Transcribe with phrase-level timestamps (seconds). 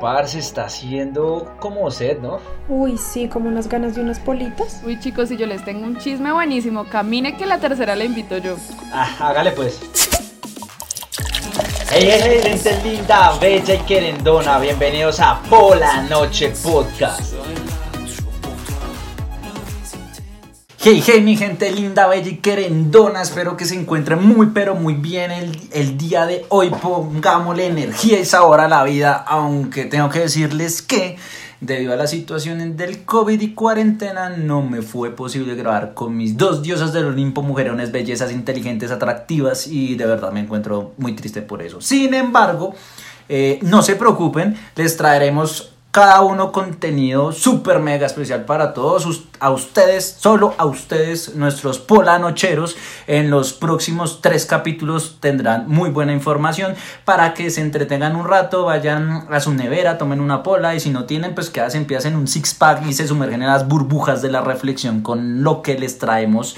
[0.00, 2.38] Parce, está haciendo como sed, ¿no?
[2.68, 4.82] Uy, sí, como unas ganas de unas politas.
[4.84, 8.38] Uy, chicos, si yo les tengo un chisme buenísimo, camine que la tercera la invito
[8.38, 8.56] yo.
[8.92, 9.80] Ah, hágale pues.
[11.90, 17.34] Hey, hey, hey, gente linda, bella y querendona, bienvenidos a Pola Noche Podcast.
[20.88, 24.94] Hey, hey, mi gente linda, bella y querendona, espero que se encuentren muy, pero muy
[24.94, 26.70] bien el, el día de hoy.
[26.70, 31.16] Pongámosle energía y sabor a la vida, aunque tengo que decirles que
[31.60, 36.36] debido a la situación del COVID y cuarentena no me fue posible grabar con mis
[36.36, 41.42] dos diosas del Olimpo, mujerones, bellezas, inteligentes, atractivas y de verdad me encuentro muy triste
[41.42, 41.80] por eso.
[41.80, 42.76] Sin embargo,
[43.28, 49.48] eh, no se preocupen, les traeremos cada uno contenido súper mega especial para todos a
[49.48, 52.76] ustedes, solo a ustedes, nuestros polanocheros.
[53.06, 56.74] En los próximos tres capítulos tendrán muy buena información
[57.06, 60.90] para que se entretengan un rato, vayan a su nevera, tomen una pola y si
[60.90, 64.20] no tienen, pues que hacen, empiecen un six pack y se sumergen en las burbujas
[64.20, 66.56] de la reflexión con lo que les traemos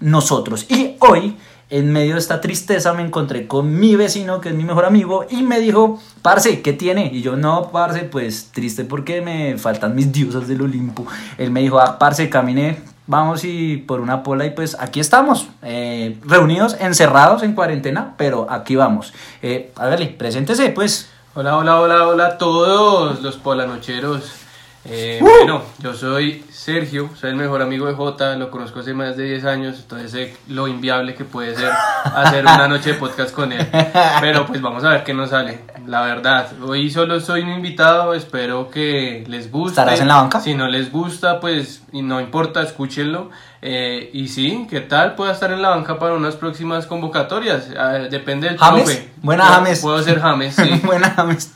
[0.00, 0.66] nosotros.
[0.68, 1.36] Y hoy
[1.70, 5.24] en medio de esta tristeza me encontré con mi vecino, que es mi mejor amigo,
[5.30, 7.10] y me dijo, parce, ¿qué tiene?
[7.12, 11.06] Y yo, no, parce, pues triste porque me faltan mis diosas del Olimpo.
[11.38, 15.48] Él me dijo, ah, parce, camine, vamos y por una pola, y pues aquí estamos,
[15.62, 19.14] eh, reunidos, encerrados en cuarentena, pero aquí vamos.
[19.40, 21.08] Eh, hágale, preséntese, pues.
[21.34, 24.32] Hola, hola, hola, hola a todos los polanocheros.
[24.86, 25.24] Eh, ¡Uh!
[25.26, 29.24] Bueno, yo soy Sergio, soy el mejor amigo de Jota, lo conozco hace más de
[29.24, 31.70] 10 años, entonces sé lo inviable que puede ser
[32.14, 33.66] hacer una noche de podcast con él.
[34.20, 35.60] Pero pues vamos a ver qué nos sale.
[35.86, 39.80] La verdad, hoy solo soy un invitado, espero que les guste.
[39.80, 40.40] ¿Estarás en la banca?
[40.40, 43.30] Si no les gusta, pues y no importa, escúchenlo.
[43.62, 45.14] Eh, y sí, ¿qué tal?
[45.14, 47.68] Pueda estar en la banca para unas próximas convocatorias.
[47.78, 48.84] Ah, depende del ¿James?
[48.84, 49.08] profe.
[49.20, 49.80] Buena James.
[49.80, 50.80] Puedo ser James, sí.
[50.84, 51.52] Buena, James.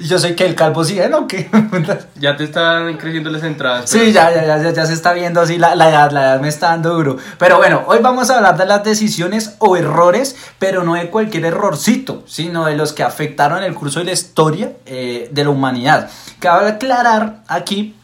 [0.00, 1.08] Yo soy que el calvo sí, ¿eh?
[1.08, 1.26] ¿no?
[1.26, 1.50] ¿Qué?
[2.16, 3.88] Ya te están creciendo las entradas.
[3.90, 6.40] Sí, pero- ya, ya, ya, ya se está viendo así la, la edad, la edad
[6.40, 7.16] me está dando duro.
[7.38, 11.44] Pero bueno, hoy vamos a hablar de las decisiones o errores, pero no de cualquier
[11.44, 16.10] errorcito, sino de los que afectaron el curso de la historia eh, de la humanidad.
[16.40, 17.94] Cabe aclarar aquí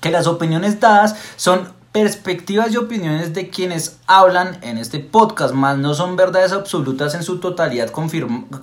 [0.00, 5.76] que las opiniones dadas son perspectivas y opiniones de quienes hablan en este podcast, más
[5.76, 7.90] no son verdades absolutas en su totalidad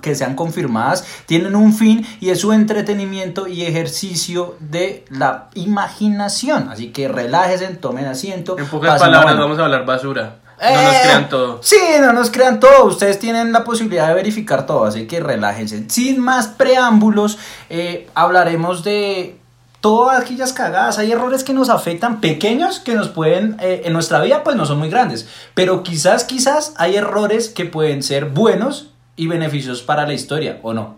[0.00, 6.70] que sean confirmadas, tienen un fin y es su entretenimiento y ejercicio de la imaginación.
[6.70, 8.58] Así que relájense, tomen asiento.
[8.58, 9.42] En pocas palabras, bueno.
[9.42, 10.36] vamos a hablar basura.
[10.60, 11.58] No nos Eh, crean todo.
[11.62, 12.86] Sí, no nos crean todo.
[12.86, 15.84] Ustedes tienen la posibilidad de verificar todo, así que relájense.
[15.88, 17.38] Sin más preámbulos,
[17.70, 19.38] eh, hablaremos de
[19.80, 20.98] todas aquellas cagadas.
[20.98, 24.66] Hay errores que nos afectan, pequeños, que nos pueden, eh, en nuestra vida, pues no
[24.66, 25.28] son muy grandes.
[25.54, 30.72] Pero quizás, quizás hay errores que pueden ser buenos y beneficiosos para la historia, ¿o
[30.72, 30.96] no?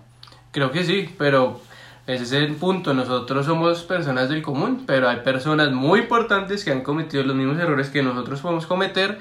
[0.53, 1.61] Creo que sí, pero
[2.07, 2.93] ese es el punto.
[2.95, 7.59] Nosotros somos personas del común, pero hay personas muy importantes que han cometido los mismos
[7.59, 9.19] errores que nosotros podemos cometer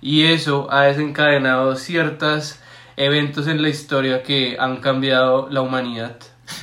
[0.00, 2.58] y eso ha desencadenado ciertos
[2.96, 6.16] eventos en la historia que han cambiado la humanidad.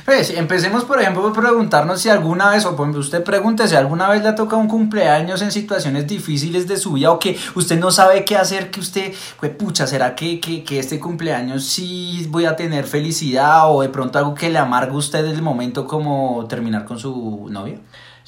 [0.08, 3.74] Pues empecemos, por ejemplo, por preguntarnos si alguna vez, o por ejemplo, usted pregunte si
[3.74, 7.38] alguna vez le ha tocado un cumpleaños en situaciones difíciles de su vida o que
[7.54, 11.66] usted no sabe qué hacer, que usted, pues pucha, ¿será que, que, que este cumpleaños
[11.66, 15.42] sí voy a tener felicidad o de pronto algo que le amarga a usted el
[15.42, 17.78] momento como terminar con su novia?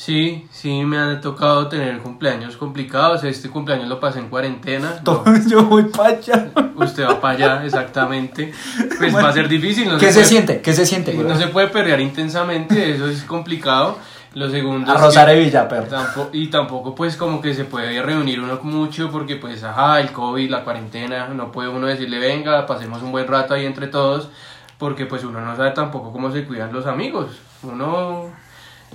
[0.00, 3.22] Sí, sí, me han tocado tener cumpleaños complicados.
[3.22, 4.94] Este cumpleaños lo pasé en cuarentena.
[5.04, 6.48] Todo- Yo voy para allá.
[6.74, 8.50] Usted va para allá, exactamente.
[8.96, 9.90] Pues va a ser difícil.
[9.90, 10.62] No ¿Qué se puede- siente?
[10.62, 11.12] ¿Qué se siente?
[11.12, 13.98] No se puede perrear intensamente, eso es complicado.
[14.32, 15.50] Lo segundo A es Rosario que
[15.90, 20.12] tampo- y tampoco pues como que se puede reunir uno mucho porque pues ajá, el
[20.12, 24.30] COVID, la cuarentena, no puede uno decirle venga, pasemos un buen rato ahí entre todos,
[24.78, 27.32] porque pues uno no sabe tampoco cómo se cuidan los amigos.
[27.62, 28.30] Uno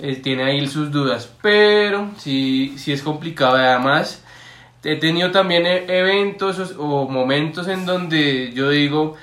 [0.02, 3.56] eh, tiene ahí sus dudas, pero sí, sí es complicado.
[3.56, 4.22] Además,
[4.84, 9.16] he tenido también e- eventos o, o momentos en donde yo digo,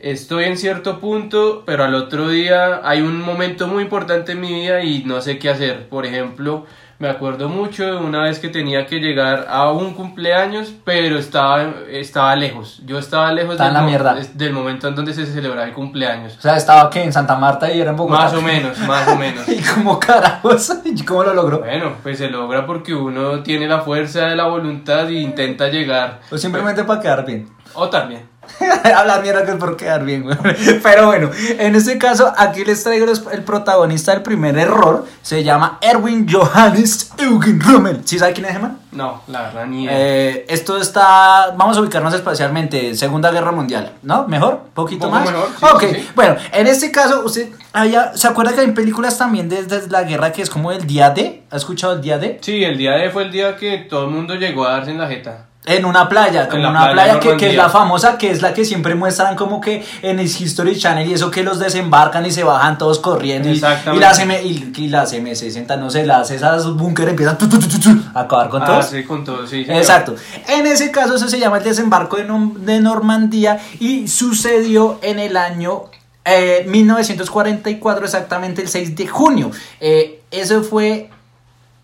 [0.00, 4.52] estoy en cierto punto, pero al otro día hay un momento muy importante en mi
[4.54, 5.88] vida y no sé qué hacer.
[5.88, 6.66] Por ejemplo,
[6.98, 11.62] me acuerdo mucho de una vez que tenía que llegar a un cumpleaños, pero estaba,
[11.88, 12.82] estaba lejos.
[12.84, 14.16] Yo estaba lejos del, la mierda.
[14.34, 16.36] del momento en donde se celebraba el cumpleaños.
[16.36, 18.24] O sea, estaba aquí en Santa Marta y era en Bogotá.
[18.24, 19.48] Más o menos, más o menos.
[19.48, 20.72] ¿Y cómo carajos?
[20.84, 21.60] ¿Y cómo lo logró?
[21.60, 26.20] Bueno, pues se logra porque uno tiene la fuerza de la voluntad e intenta llegar.
[26.32, 27.48] O simplemente para quedar bien.
[27.74, 28.27] O también.
[28.96, 30.36] Hablar mierda que es por quedar bien, güey.
[30.82, 35.06] Pero bueno, en este caso, aquí les traigo los- el protagonista del primer error.
[35.22, 38.02] Se llama Erwin Johannes Eugen Rommel.
[38.04, 38.78] ¿Sí sabe quién es man?
[38.92, 39.86] No, la verdad ni.
[39.88, 41.52] Eh, esto está.
[41.56, 42.94] Vamos a ubicarnos espacialmente.
[42.94, 44.26] Segunda Guerra Mundial, ¿no?
[44.26, 44.60] ¿Mejor?
[44.74, 45.24] ¿Poquito más?
[45.30, 47.48] mejor, sí, ok, sí, bueno, en este caso, usted.
[47.72, 51.10] haya- ¿Se acuerda que hay películas también desde la guerra que es como el día
[51.10, 51.42] D?
[51.50, 52.38] ¿Ha escuchado el día D?
[52.40, 54.98] Sí, el día de fue el día que todo el mundo llegó a darse en
[54.98, 55.44] la jeta.
[55.68, 58.54] En una playa, como la una playa que, que es la famosa, que es la
[58.54, 62.30] que siempre muestran como que en el History Channel y eso que los desembarcan y
[62.30, 66.66] se bajan todos corriendo y, las M, y, y las M60, no sé, las esas
[66.74, 68.86] búnker empiezan tu, tu, tu, tu, tu, a acabar con ah, todos.
[68.86, 69.64] sí, con todo, sí.
[69.68, 70.14] Exacto.
[70.46, 75.84] En ese caso, eso se llama el desembarco de, Normandía y sucedió en el año
[76.24, 79.50] eh, 1944, exactamente el 6 de junio.
[79.80, 81.10] Eh, eso fue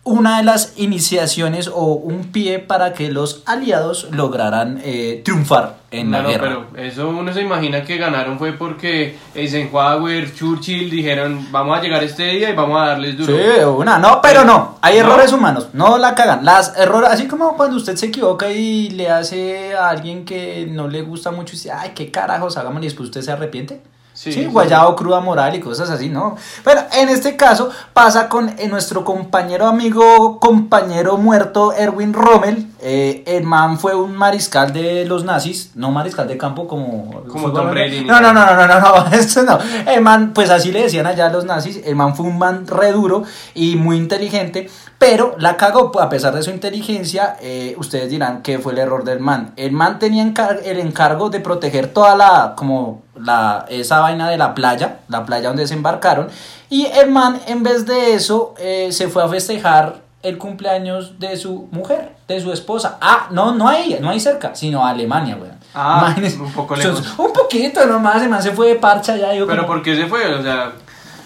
[0.07, 6.11] una de las iniciaciones o un pie para que los aliados lograran eh, triunfar en
[6.11, 6.67] No, la guerra.
[6.75, 12.05] pero eso uno se imagina que ganaron fue porque Eisenhower, Churchill dijeron vamos a llegar
[12.05, 13.33] este día y vamos a darles duro.
[13.35, 15.05] Sí, una, no, pero no, hay ¿No?
[15.07, 16.45] errores humanos, no la cagan.
[16.45, 20.87] Las errores, así como cuando usted se equivoca y le hace a alguien que no
[20.89, 23.81] le gusta mucho y dice, ay, qué carajos, hagámoslo y después usted se arrepiente.
[24.15, 26.37] Sí, guayabo, cruda moral y cosas así, ¿no?
[26.63, 32.69] Pero en este caso pasa con eh, nuestro compañero, amigo, compañero muerto, Erwin Rommel.
[32.81, 37.23] Eh, el man fue un mariscal de los nazis, no mariscal de campo como...
[37.27, 38.81] Como Tom Brady, No, no, no, no, no, no,
[39.11, 39.59] no, esto no.
[39.91, 42.67] El man, pues así le decían allá a los nazis, el man fue un man
[42.67, 43.25] re duro
[43.55, 44.69] y muy inteligente,
[44.99, 49.03] pero la cagó, a pesar de su inteligencia, eh, ustedes dirán que fue el error
[49.05, 49.53] del man.
[49.57, 54.37] El man tenía encar- el encargo de proteger toda la, como la, esa vaina de
[54.37, 56.29] la playa, la playa donde se embarcaron,
[56.71, 61.37] y el man, en vez de eso, eh, se fue a festejar el cumpleaños de
[61.37, 62.97] su mujer, de su esposa.
[63.01, 65.59] Ah, no, no a ella, no ahí cerca, sino a Alemania, weón.
[65.75, 66.39] Ah, Imagínense.
[66.41, 67.15] un poco lejos.
[67.19, 69.29] Un poquito nomás, el man se fue de parcha ya.
[69.31, 70.27] Pero como- ¿por qué se fue?
[70.35, 70.73] O sea,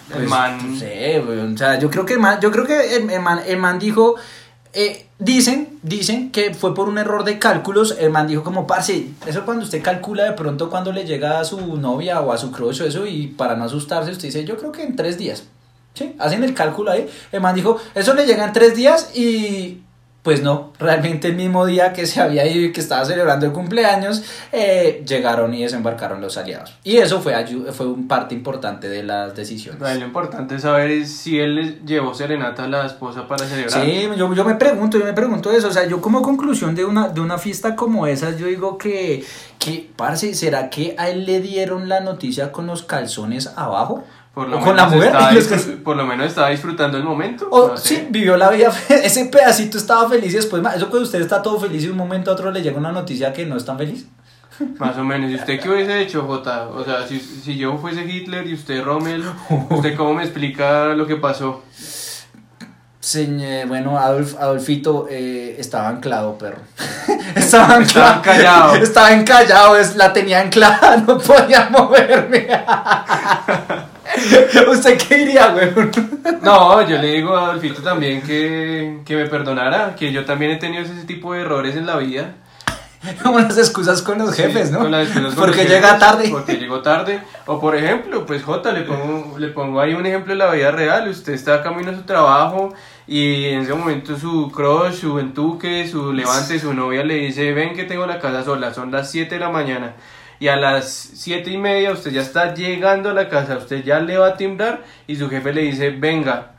[0.09, 0.73] el pues, man...
[0.73, 3.21] No sé, weón, o sea, yo creo que el man, yo creo que el, el
[3.21, 4.15] man, el man dijo,
[4.73, 9.09] eh, dicen, dicen que fue por un error de cálculos, el man dijo como, parce,
[9.25, 12.51] eso cuando usted calcula de pronto cuando le llega a su novia o a su
[12.51, 15.43] crush o eso y para no asustarse, usted dice, yo creo que en tres días,
[15.93, 16.15] ¿sí?
[16.19, 19.81] Hacen el cálculo ahí, el man dijo, eso le llega en tres días y...
[20.23, 23.53] Pues no, realmente el mismo día que se había ido y que estaba celebrando el
[23.53, 24.21] cumpleaños,
[24.51, 26.77] eh, llegaron y desembarcaron los aliados.
[26.83, 27.33] Y eso fue,
[27.71, 29.79] fue un parte importante de las decisiones.
[29.81, 33.85] Lo importante saber es si él le llevó serenata a la esposa para celebrar.
[33.85, 36.83] Sí, yo, yo me pregunto, yo me pregunto eso, o sea, yo como conclusión de
[36.83, 39.23] una, de una fiesta como esa, yo digo que,
[39.57, 44.03] que, parce, ¿será que a él le dieron la noticia con los calzones abajo?
[44.33, 45.13] Por lo, ¿O con la mujer?
[45.83, 47.47] por lo menos estaba disfrutando el momento.
[47.51, 47.95] O no sé.
[47.95, 51.59] sí, vivió la vida, ese pedacito estaba feliz y después, eso que usted está todo
[51.59, 53.77] feliz y de un momento a otro le llega una noticia que no es tan
[53.77, 54.07] feliz.
[54.77, 55.31] Más o menos.
[55.31, 56.67] ¿Y usted qué hubiese hecho, Jota?
[56.67, 59.23] O sea, si, si yo fuese Hitler y usted Rommel,
[59.69, 61.63] ¿usted cómo me explica lo que pasó?
[63.01, 66.57] Señ- bueno, Adolf, Adolfito eh, estaba anclado, perro.
[67.35, 67.85] estaba anclado.
[67.85, 68.75] Estaba encallado.
[68.75, 72.47] Estaba encallado, es, la tenía anclada, no podía moverme.
[74.71, 75.71] ¿Usted qué diría, güey?
[76.41, 80.55] No, yo le digo a Adolfito también que, que me perdonara, que yo también he
[80.57, 82.35] tenido ese tipo de errores en la vida.
[83.23, 84.79] Las excusas con los jefes, Sí, ¿no?
[84.79, 86.29] con las excusas con Porque los llega jefes, tarde.
[86.29, 87.21] Porque llegó tarde.
[87.45, 90.71] O por ejemplo, pues Jota, le pongo, le pongo ahí un ejemplo de la vida
[90.71, 91.07] real.
[91.07, 92.73] Usted está camino a su trabajo
[93.07, 97.73] y en ese momento su crush, su entuque, su levante, su novia le dice, ven
[97.73, 99.93] que tengo la casa sola, son las 7 de la mañana.
[100.39, 103.99] Y a las 7 y media usted ya está llegando a la casa, usted ya
[103.99, 106.53] le va a timbrar y su jefe le dice, venga,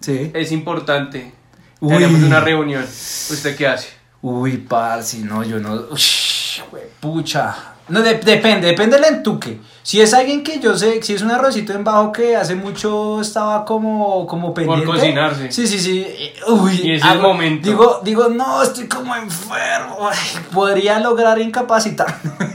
[0.00, 0.30] Sí.
[0.34, 1.32] es importante,
[1.80, 1.94] Uy.
[1.94, 2.82] tenemos una reunión.
[2.84, 3.88] ¿Usted qué hace?
[4.22, 5.86] Uy, parce, no, yo no.
[7.00, 7.73] Pucha.
[7.88, 9.60] No, de- depende, depende del entuque.
[9.82, 13.20] Si es alguien que yo sé, si es un arrocito en bajo que hace mucho
[13.20, 14.86] estaba como, como pendiente.
[14.86, 15.52] cocinarse.
[15.52, 16.00] Sí, sí, sí.
[16.08, 17.68] eh, Uy, Y ese es el momento.
[17.68, 20.08] Digo, digo, no, estoy como enfermo.
[20.10, 20.16] ay,
[20.54, 22.06] podría lograr incapacitar.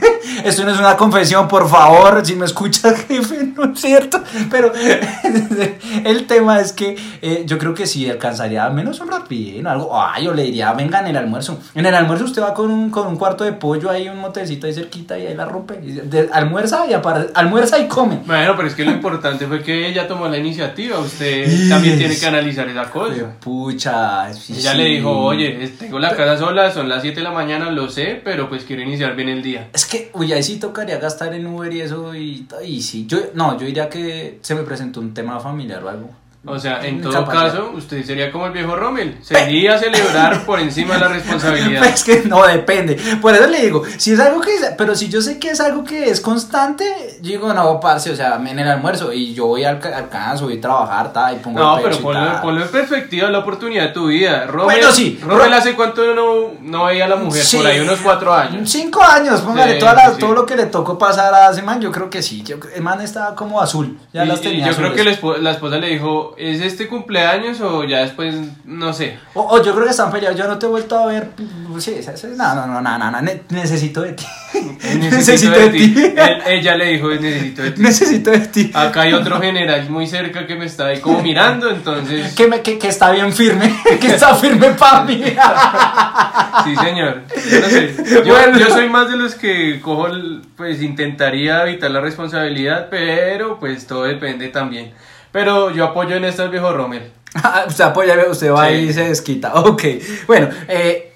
[0.44, 2.26] Esto no es una confesión, por favor.
[2.26, 4.20] Si me escuchas, jefe, no es cierto.
[4.50, 4.72] Pero
[6.04, 9.70] el tema es que eh, yo creo que sí alcanzaría al menos un rapidín o
[9.70, 9.90] algo.
[10.02, 11.58] Ay, yo le diría, venga en el almuerzo.
[11.76, 14.66] En el almuerzo usted va con un, con un cuarto de pollo ahí, un motelcito
[14.66, 15.78] ahí cerquita y ahí la rompe.
[15.82, 18.20] Y de- almuerza y apare- almuerza y come.
[18.26, 20.98] Bueno, pero es que lo importante fue que ella tomó la iniciativa.
[20.98, 23.32] Usted también tiene que analizar esa cosa.
[23.40, 24.32] Pucha.
[24.32, 24.78] sí, Ella sí.
[24.78, 28.20] le dijo, oye, tengo la casa sola, son las 7 de la mañana, lo sé,
[28.24, 29.68] pero pues quiero iniciar bien el día.
[29.72, 33.18] Es que, uy, ahí sí tocaría gastar en Uber y eso, y, y sí, yo,
[33.34, 36.10] no, yo diría que se me presentó un tema familiar o algo.
[36.46, 39.18] O sea, en Mucha todo caso, usted sería como el viejo Rommel.
[39.20, 41.80] Sería celebrar por encima de la responsabilidad.
[41.82, 42.96] Pues que no depende.
[43.20, 45.84] Por eso le digo, si es algo que pero si yo sé que es algo
[45.84, 46.84] que es constante,
[47.20, 50.08] yo digo, no, parce, o sea, en el almuerzo y yo voy al, ca- al
[50.08, 53.40] canso, voy a trabajar, ta, y pongo No, el pero ponlo, ponlo en perspectiva la
[53.40, 54.46] oportunidad de tu vida.
[54.46, 55.20] Rommel, Bueno, sí.
[55.22, 57.58] Rommel Ro- hace cuánto no, no veía a la mujer, Sí.
[57.58, 58.70] por ahí unos cuatro años.
[58.70, 61.92] Cinco años, póngale Sí, la- todo lo que le tocó pasar a ese man, yo
[61.92, 62.42] creo que sí.
[62.44, 65.04] Yo, el man estaba como azul, ya Y- las tenía yo creo azules.
[65.04, 68.34] que la espo- la esposa le dijo, ¿es este cumpleaños o ya después,
[68.64, 69.18] no sé?
[69.34, 71.28] O, yo creo que están peleados, yo no te he vuelto a ver.
[71.78, 71.96] Sí,
[72.36, 74.24] no, no, no, no, no, no, ne- necesito de ti.
[74.98, 75.94] Necesito de ti.
[76.16, 77.82] Él- ella le dijo, necesito de ti.
[77.82, 78.70] necesito de ti.
[78.74, 82.34] Acá hay otro general muy cerca que me está ahí como mirando, entonces...
[82.34, 85.22] Que, me, que, que está bien firme, que está firme para mí.
[86.64, 87.22] Sí, señor.
[87.50, 87.94] Yo no sé.
[88.24, 88.58] Yo, Bueno.
[88.58, 93.86] yo soy más de los que cojo, el- pues intentaría evitar la responsabilidad, pero pues
[93.86, 94.92] todo depende también.
[95.32, 97.12] Pero yo apoyo en esto al viejo Rommel.
[97.34, 98.74] Ah, usted apoya, usted va Sí.
[98.74, 99.54] y se desquita.
[99.54, 99.82] Ok,
[100.26, 101.09] bueno, eh,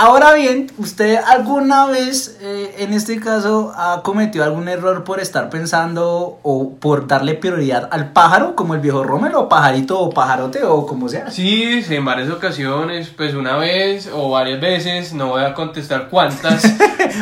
[0.00, 5.48] ahora bien, ¿usted alguna vez, eh, en este caso, ha cometido algún error por estar
[5.50, 10.64] pensando o por darle prioridad al pájaro, como el viejo Rommel, o pajarito, o pajarote,
[10.64, 11.30] o como sea?
[11.30, 16.08] Sí, sí, en varias ocasiones, pues una vez o varias veces, no voy a contestar
[16.08, 16.64] cuántas.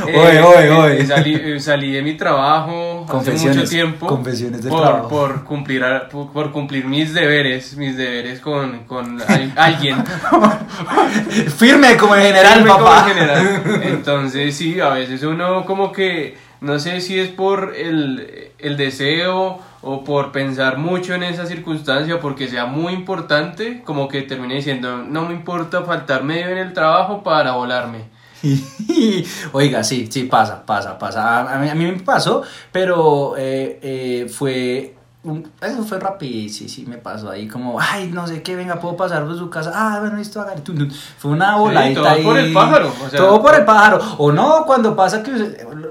[0.07, 1.03] Oye, oye.
[1.03, 4.07] eh, Salí, salí de mi trabajo hace mucho tiempo.
[4.07, 5.09] confesiones del por, trabajo.
[5.09, 10.03] Por cumplir, a- por, por cumplir mis deberes, mis deberes con, con al- alguien.
[11.59, 13.07] Firme como en general, Papá.
[13.09, 13.63] en general.
[13.85, 19.59] Entonces, sí, a veces uno como que, no sé si es por el, el deseo
[19.83, 24.99] o por pensar mucho en esa circunstancia, porque sea muy importante, como que termine diciendo,
[24.99, 28.13] no me importa faltar medio en el trabajo para volarme.
[29.53, 31.39] Oiga, sí, sí, pasa, pasa, pasa.
[31.39, 34.95] A, a mí, a mí me pasó, pero eh, eh, fue.
[35.25, 38.81] Un- Eso fue rápido, sí, sí, me pasó ahí como, ay, no sé qué, venga,
[38.81, 39.71] puedo pasar por su casa.
[39.75, 40.91] Ah, bueno, listo, tun.
[41.19, 42.25] Fue una voladita todo ahí.
[42.25, 44.01] por el pájaro, o sea- todo por el pájaro.
[44.19, 45.31] O no, cuando pasa que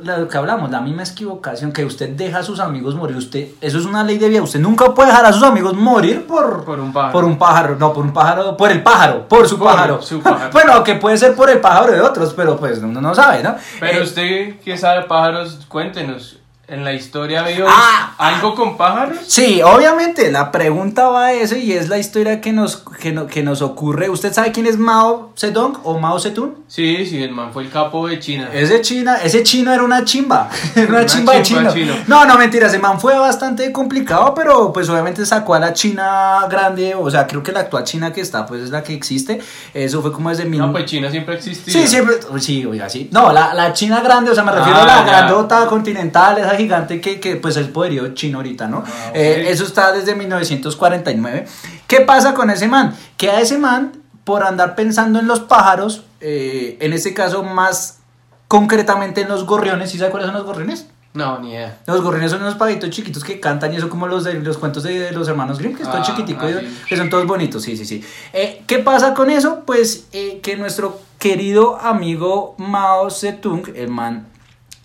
[0.03, 3.15] lo que hablamos, la misma equivocación, que usted deja a sus amigos morir.
[3.15, 4.41] Usted, eso es una ley de vida.
[4.41, 7.13] Usted nunca puede dejar a sus amigos morir por, Por un pájaro.
[7.13, 10.01] Por un pájaro, no, por un pájaro, por el pájaro, por su Por pájaro.
[10.01, 10.49] su pájaro.
[10.53, 13.55] bueno, que puede ser por el pájaro de otros, pero pues uno no sabe, ¿no?
[13.79, 16.37] Pero Eh, usted que sabe pájaros, cuéntenos,
[16.71, 19.17] ¿en la historia vio Ah, algo con pájaros?
[19.27, 23.27] Sí, obviamente, la pregunta va a eso y es la historia que nos, que, no-
[23.27, 24.09] que nos ocurre.
[24.09, 26.55] ¿Usted sabe quién es Mao Zedong o Mao Zedong?
[26.67, 28.49] Sí, sí, el man fue el capo de China.
[28.53, 31.93] Ese China, ese chino era una chimba, era una, Una chimba, de chimba chino.
[31.93, 32.03] chino.
[32.07, 36.47] No, no, mentira, ese man fue bastante complicado, pero pues obviamente sacó a la China
[36.49, 39.39] grande, o sea, creo que la actual China que está, pues es la que existe.
[39.73, 40.59] Eso fue como desde mil...
[40.61, 41.79] No, pues China siempre ha existido.
[41.79, 43.09] Sí, siempre, sí, oiga, sí.
[43.11, 45.03] No, la, la China grande, o sea, me refiero Ah, a la ya.
[45.05, 48.83] grandota continental, esa gigante que, que pues es el poderío chino ahorita, ¿no?
[48.85, 49.11] Ah.
[49.13, 51.45] Eh, eso está desde 1949.
[51.87, 52.95] ¿Qué pasa con ese man?
[53.17, 53.91] Que a ese man,
[54.23, 57.99] por andar pensando en los pájaros, eh, en este caso más
[58.47, 60.87] concretamente en los gorriones, ¿sí sabe cuáles son los gorriones?
[61.13, 61.77] No, ni idea.
[61.87, 64.83] Los gorriones son unos pajaritos chiquitos que cantan y eso como los de los cuentos
[64.83, 66.81] de, de los hermanos Grimm, que es todo Ah, chiquitico, ah, sí.
[66.87, 68.01] que son todos bonitos, sí, sí, sí.
[68.31, 69.63] Eh, ¿Qué pasa con eso?
[69.65, 74.27] Pues eh, que nuestro querido amigo Mao Zedong, el man,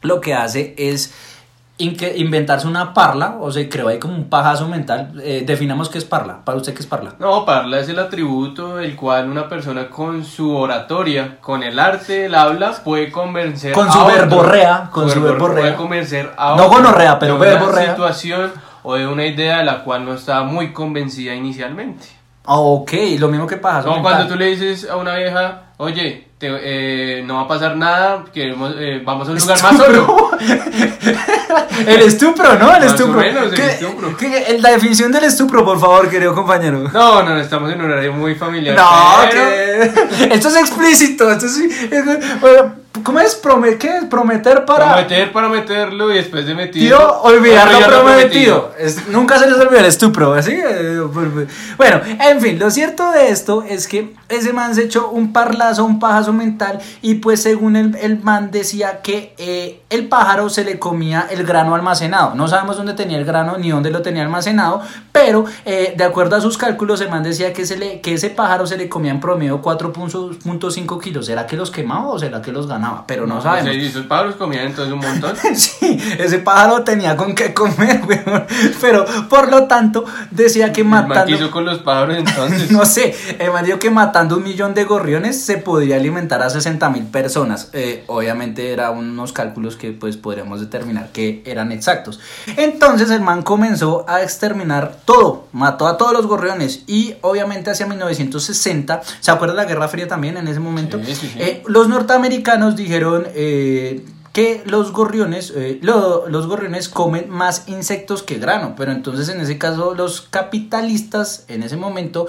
[0.03, 1.13] lo que hace es
[1.79, 5.13] inventarse una parla, o se creó ahí como un pajazo mental.
[5.23, 6.45] Eh, definamos qué es parla.
[6.45, 7.15] ¿Para usted qué es parla?
[7.19, 12.27] No, parla es el atributo del cual una persona con su oratoria, con el arte,
[12.27, 14.15] el habla, puede convencer Con a su otro.
[14.15, 15.63] verborrea, con su verborrea.
[15.65, 17.91] Puede convencer a No gonorrea, pero de una verborrea.
[17.91, 18.53] situación
[18.83, 22.07] o de una idea de la cual no estaba muy convencida inicialmente.
[22.47, 24.13] Ah, Ok, lo mismo que pajazo Como mental.
[24.15, 26.49] cuando tú le dices a una vieja, oye, te-
[27.19, 30.31] eh, no va a pasar nada, queremos, eh, vamos a un lugar más solo.
[31.87, 32.75] el estupro, ¿no?
[32.75, 33.21] El Más o estupro.
[33.21, 34.17] menos, el ¿Qué- estupro.
[34.17, 36.89] qué- la definición del estupro, por favor, querido compañero.
[36.93, 38.77] No, no, estamos en un horario muy familiar.
[38.77, 39.45] No, pero-
[40.19, 43.41] que esto es explícito, esto es, es- bueno, ¿cómo es?
[43.43, 44.05] Prome- ¿Qué es?
[44.05, 46.97] Prometer para Prometer para meterlo y después de metido.
[46.99, 48.73] Tío, olvidar lo olvidar prometido.
[48.79, 50.53] Es- nunca se les olvida el estupro, así.
[50.53, 54.85] eh, por- por- Bueno, en fin, lo cierto de esto es que ese man se
[54.85, 59.81] echó un parlazo, un pajazo mental, y pues según el, el man decía que eh,
[59.91, 62.35] el pájaro se le comía el grano almacenado.
[62.35, 64.81] No sabemos dónde tenía el grano ni dónde lo tenía almacenado,
[65.13, 68.31] pero eh, de acuerdo a sus cálculos, el man decía que, se le, que ese
[68.31, 71.27] pájaro se le comía en promedio 4.5 kilos.
[71.27, 72.86] ¿Será que los quemaba o será que los ganaba?
[72.87, 73.71] Ganaba, pero no, O sabemos.
[73.71, 75.35] sea, y esos pájaros comían entonces un montón.
[75.57, 78.47] Sí, ese pájaro tenía con qué comer, weón.
[78.81, 81.35] Pero por lo tanto, decía que matando.
[81.35, 82.71] hizo con los pájaros entonces.
[82.77, 86.51] No sé, el man dijo que matando un millón de gorriones se podría alimentar a
[86.51, 87.71] 60 mil personas.
[87.73, 92.21] Eh, obviamente eran unos cálculos que pues podríamos determinar que eran exactos.
[92.57, 97.87] Entonces el man comenzó a exterminar todo, mató a todos los gorriones y obviamente hacia
[97.87, 100.99] 1960, ¿se acuerda de la Guerra Fría también en ese momento?
[101.05, 101.39] Sí, sí, sí.
[101.39, 103.27] Eh, los norteamericanos dijeron...
[103.35, 109.31] eh, que los gorriones, eh, lo- los gorriones comen más insectos que grano, pero entonces
[109.31, 112.27] en ese caso los capitalistas en ese momento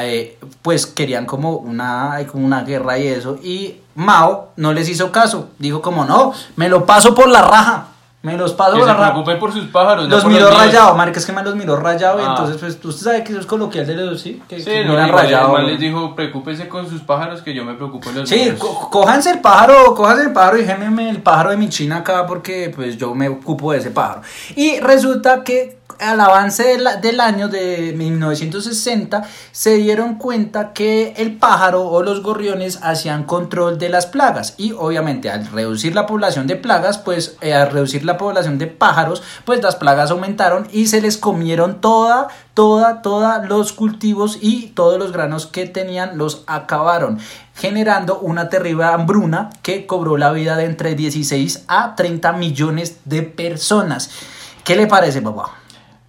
[0.00, 5.12] eh, pues querían como una, como una guerra y eso, y Mao no les hizo
[5.12, 7.86] caso, dijo como no, me lo paso por la raja,
[8.20, 10.08] me los paso Que por se la preocupe por sus pájaros.
[10.08, 10.58] Los miró míos.
[10.58, 12.30] rayado, marica, es que me los miró rayado y Ah.
[12.30, 14.94] entonces pues usted sabe que eso es coloquial de los, sí, que, Sí, que no,
[14.94, 15.46] igual, rayado.
[15.46, 18.34] el man les dijo, preocúpese con sus pájaros que yo me preocupo de los Sí,
[18.40, 18.56] míos".
[18.58, 22.26] co- cójanse el pájaro, cójanse el pájaro y gémeme el pájaro de mi china acá
[22.26, 24.22] porque pues yo me ocupo de ese pájaro.
[24.56, 31.88] Y resulta que al avance del año de 1960 se dieron cuenta que el pájaro
[31.88, 36.56] o los gorriones hacían control de las plagas y obviamente al reducir la población de
[36.56, 41.00] plagas pues eh, al reducir la población de pájaros pues las plagas aumentaron y se
[41.00, 47.18] les comieron toda toda toda los cultivos y todos los granos que tenían los acabaron
[47.54, 53.22] generando una terrible hambruna que cobró la vida de entre 16 a 30 millones de
[53.22, 54.10] personas.
[54.62, 55.57] ¿Qué le parece, papá?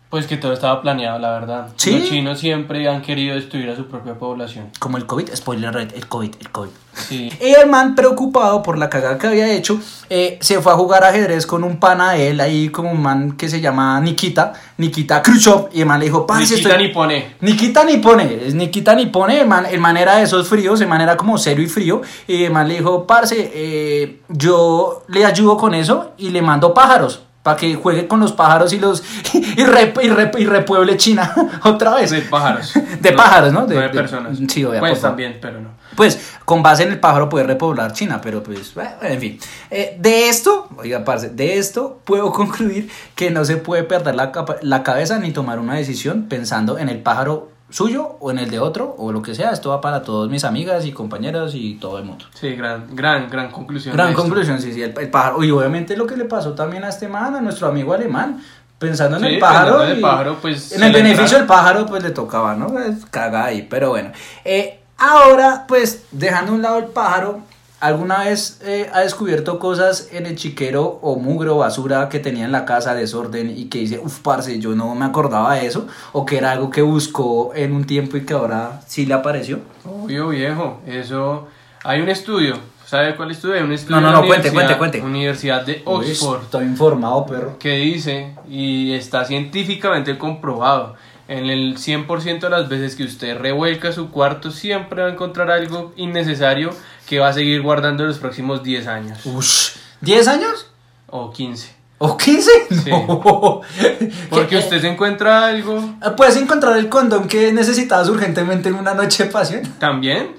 [0.10, 1.68] Pues que todo estaba planeado, la verdad.
[1.75, 2.00] Sí.
[2.00, 4.70] Los chinos siempre han querido destruir a su propia población.
[4.80, 6.70] Como el COVID, spoiler red, el COVID, el COVID.
[6.94, 7.32] Sí.
[7.39, 11.04] Y el man, preocupado por la cagada que había hecho, eh, se fue a jugar
[11.04, 15.22] ajedrez con un pana de él, ahí como un man que se llama Nikita, Nikita
[15.22, 17.36] Khrushchev, y el man le dijo, parce, Ni quita estoy- ni pone.
[17.42, 20.82] Nikita ni pone, es Nikita ni pone, el man, el man era de esos fríos,
[20.82, 25.04] el man era como serio y frío, y el man le dijo, parce, eh, yo
[25.08, 28.79] le ayudo con eso y le mando pájaros, para que juegue con los pájaros y
[28.79, 29.01] los
[29.34, 32.12] y, rep- y, rep- y repueble China otra vez.
[32.12, 32.74] De pájaros.
[33.01, 33.65] De pájaros, ¿no?
[33.65, 34.38] De- no de de- personas.
[34.48, 35.70] sí, obvio, Pues también, pero no.
[35.96, 39.39] Pues con base en el pájaro puede repoblar China, pero pues, bueno, en fin.
[39.72, 44.32] Eh, de esto, oiga, parce, de esto puedo concluir que no se puede perder la,
[44.62, 48.60] la cabeza ni tomar una decisión pensando en el pájaro suyo o en el de
[48.60, 49.52] otro o lo que sea.
[49.52, 52.26] Esto va para todos mis amigas y compañeros y todo el mundo.
[52.34, 53.96] Sí, gran, gran, gran conclusión.
[53.96, 55.44] Gran conclusión, sí, sí, el, el pájaro.
[55.44, 58.42] Y obviamente lo que le pasó también a este man, a nuestro amigo alemán,
[58.78, 59.84] pensando en Sí, el pájaro.
[59.84, 62.80] en el pájaro, pues, En el beneficio del pájaro, pues le tocaba, ¿no?
[62.80, 64.12] Es caga ahí, pero bueno.
[64.46, 67.42] Eh, ahora, pues, dejando a un lado el pájaro,
[67.79, 72.45] ¿alguna vez eh, ha descubierto cosas en el chiquero o mugre o basura que tenía
[72.45, 75.88] en la casa, desorden, y que dice, uff, parce, yo no me acordaba de eso?
[76.12, 79.59] ¿O que era algo que buscó en un tiempo y que ahora sí le apareció?
[79.86, 80.79] Obvio, viejo.
[80.86, 81.48] Eso.
[81.83, 82.55] Hay un estudio.
[82.85, 83.53] ¿Sabe cuál estudio?
[83.53, 84.01] Hay un estudio.
[84.01, 85.01] No, no, de la no, cuente, cuente, cuente.
[85.01, 86.42] Universidad de Uy, Oxford.
[86.42, 87.59] estoy informado, perro.
[87.59, 90.96] que dice y está científicamente comprobado.
[91.29, 95.51] En el 100% de las veces que usted revuelca su cuarto, siempre va a encontrar
[95.51, 96.72] algo innecesario
[97.07, 99.70] que va a seguir guardando los próximos 10 años Ush,
[100.01, 100.72] ¿10 años?
[101.07, 101.75] o 15.
[102.00, 102.51] ¿O 15?
[102.83, 102.89] Sí.
[102.89, 103.22] No.
[104.29, 108.94] Porque ¿Qué- usted se encuentra algo Puedes encontrar el condón que necesitabas urgentemente en una
[108.96, 109.61] noche de pasión.
[109.79, 110.31] también.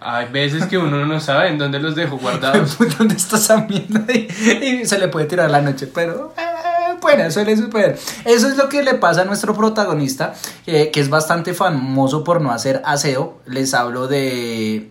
[0.00, 2.78] Hay veces que uno no sabe en dónde los dejó guardados.
[2.98, 4.04] ¿Dónde está esa mierda?
[4.12, 4.26] Y,
[4.80, 6.34] y se le puede tirar la noche, pero
[7.02, 7.98] eh, bueno, suele suceder.
[8.24, 10.34] Eso es lo que le pasa a nuestro protagonista,
[10.66, 13.38] eh, que es bastante famoso por no hacer aseo.
[13.46, 14.90] Les hablo de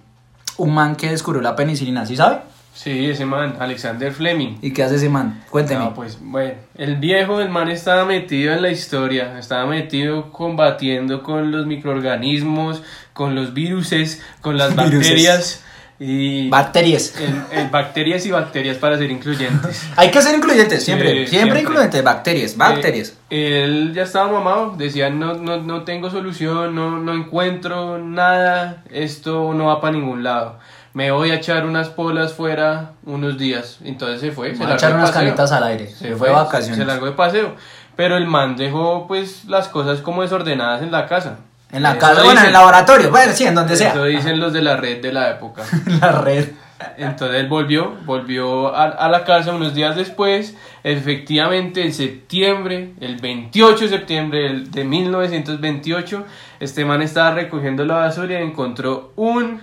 [0.57, 2.39] un man que descubrió la penicilina, ¿sí sabe?
[2.73, 4.57] Sí, ese man, Alexander Fleming.
[4.61, 5.43] ¿Y qué hace ese man?
[5.49, 5.83] Cuénteme.
[5.83, 11.21] No, pues bueno, el viejo, el man estaba metido en la historia, estaba metido combatiendo
[11.21, 12.81] con los microorganismos,
[13.13, 14.97] con los viruses, con las Viruses.
[14.97, 15.63] bacterias
[16.03, 17.13] y Bacterias.
[17.21, 19.87] en- en bacterias y bacterias para ser incluyentes.
[19.95, 21.61] Hay que ser incluyentes, siempre, siempre, siempre.
[21.61, 23.13] incluyentes, bacterias, bacterias.
[23.29, 28.83] Eh, él ya estaba mamado, decía no, no, no tengo solución, no, no encuentro nada,
[28.89, 30.57] esto no va para ningún lado.
[30.93, 33.77] Me voy a echar unas polas fuera unos días.
[33.83, 34.55] Entonces se fue.
[34.55, 35.87] se a echar unas canitas al aire.
[35.87, 36.77] Se, fue de vacaciones.
[36.79, 37.55] Se largó de paseo.
[37.95, 41.37] Pero el man dejó pues las cosas como desordenadas en la casa.
[41.71, 43.89] En la Eso casa, bueno, en el laboratorio, bueno, sí, en donde sea.
[43.91, 45.63] Eso dicen los de la red de la época.
[46.01, 46.49] la red.
[46.97, 50.55] Entonces él volvió, volvió a, a la casa unos días después.
[50.83, 56.25] Efectivamente, en septiembre, el 28 de septiembre de 1928,
[56.59, 59.61] este man estaba recogiendo la basura y encontró un,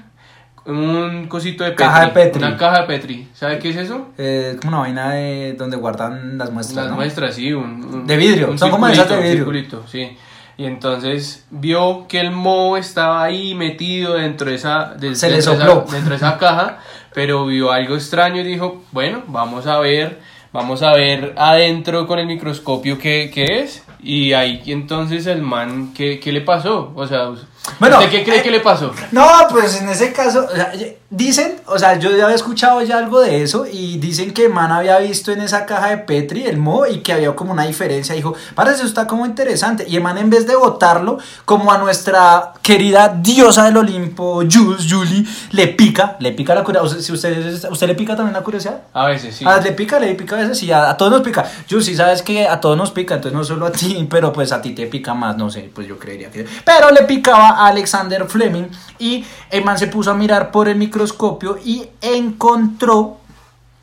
[0.67, 1.85] un cosito de Petri.
[1.87, 2.43] Caja de Petri.
[2.45, 3.29] Una caja de Petri.
[3.35, 4.09] ¿Sabe qué es eso?
[4.17, 6.95] Eh, como una vaina de donde guardan las muestras, Las ¿no?
[6.97, 7.53] muestras, sí.
[7.53, 9.39] Un, un- De vidrio, un son como de circulito, un vidrio.
[9.39, 10.17] circulito, sí.
[10.59, 15.37] Y entonces vio que el moho estaba ahí metido dentro de esa, de- Se le
[15.37, 15.85] dentro de sopló.
[15.87, 16.79] esa- dentro de esa caja,
[17.15, 20.19] pero vio algo extraño y dijo, bueno, vamos a ver,
[20.53, 23.85] vamos a ver adentro con el microscopio qué, qué es.
[24.03, 26.93] Y ahí entonces el man, ¿qué, qué le pasó?
[26.97, 27.31] O sea,
[27.79, 28.93] Bueno, ¿usted qué cree eh, que le pasó?
[29.13, 30.73] No, pues en ese caso, o sea,
[31.11, 34.71] dicen, o sea, yo ya había escuchado ya algo de eso y dicen que Man
[34.71, 38.15] había visto en esa caja de Petri el mo y que había como una diferencia.
[38.15, 39.87] Dijo, parece, eso está como interesante.
[39.89, 44.87] Y el Man en vez de botarlo, como a nuestra querida diosa del Olimpo, Jules,
[44.89, 47.01] Julie, le pica, le pica la curiosidad.
[47.01, 48.83] Si usted, ¿Usted le pica también la curiosidad?
[48.93, 49.45] A veces sí.
[49.47, 51.45] Ah, le pica, le pica a veces, sí, a, a todos nos pica.
[51.67, 54.53] Yo sí sabes que a todos nos pica, entonces no solo a ti, pero pues
[54.53, 56.47] a ti te pica más, no sé, pues yo creería que...
[56.65, 58.67] Pero le picaba Alexander Fleming
[58.99, 63.19] y el man se puso a mirar por el microscopio y encontró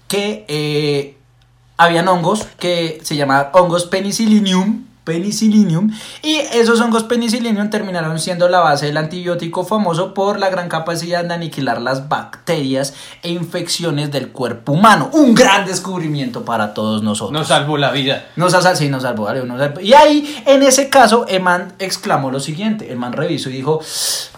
[0.07, 1.17] que eh,
[1.77, 5.91] habían hongos que se llamaban hongos penicillium, penicillium,
[6.21, 11.23] y esos hongos penicillium terminaron siendo la base del antibiótico famoso por la gran capacidad
[11.23, 15.09] de aniquilar las bacterias e infecciones del cuerpo humano.
[15.13, 17.31] Un gran descubrimiento para todos nosotros.
[17.39, 18.25] Nos salvó la vida.
[18.35, 19.79] Nos sí, nos salvó, vale, nos salvó.
[19.79, 22.91] Y ahí, en ese caso, el man exclamó lo siguiente.
[22.91, 23.79] El man revisó y dijo,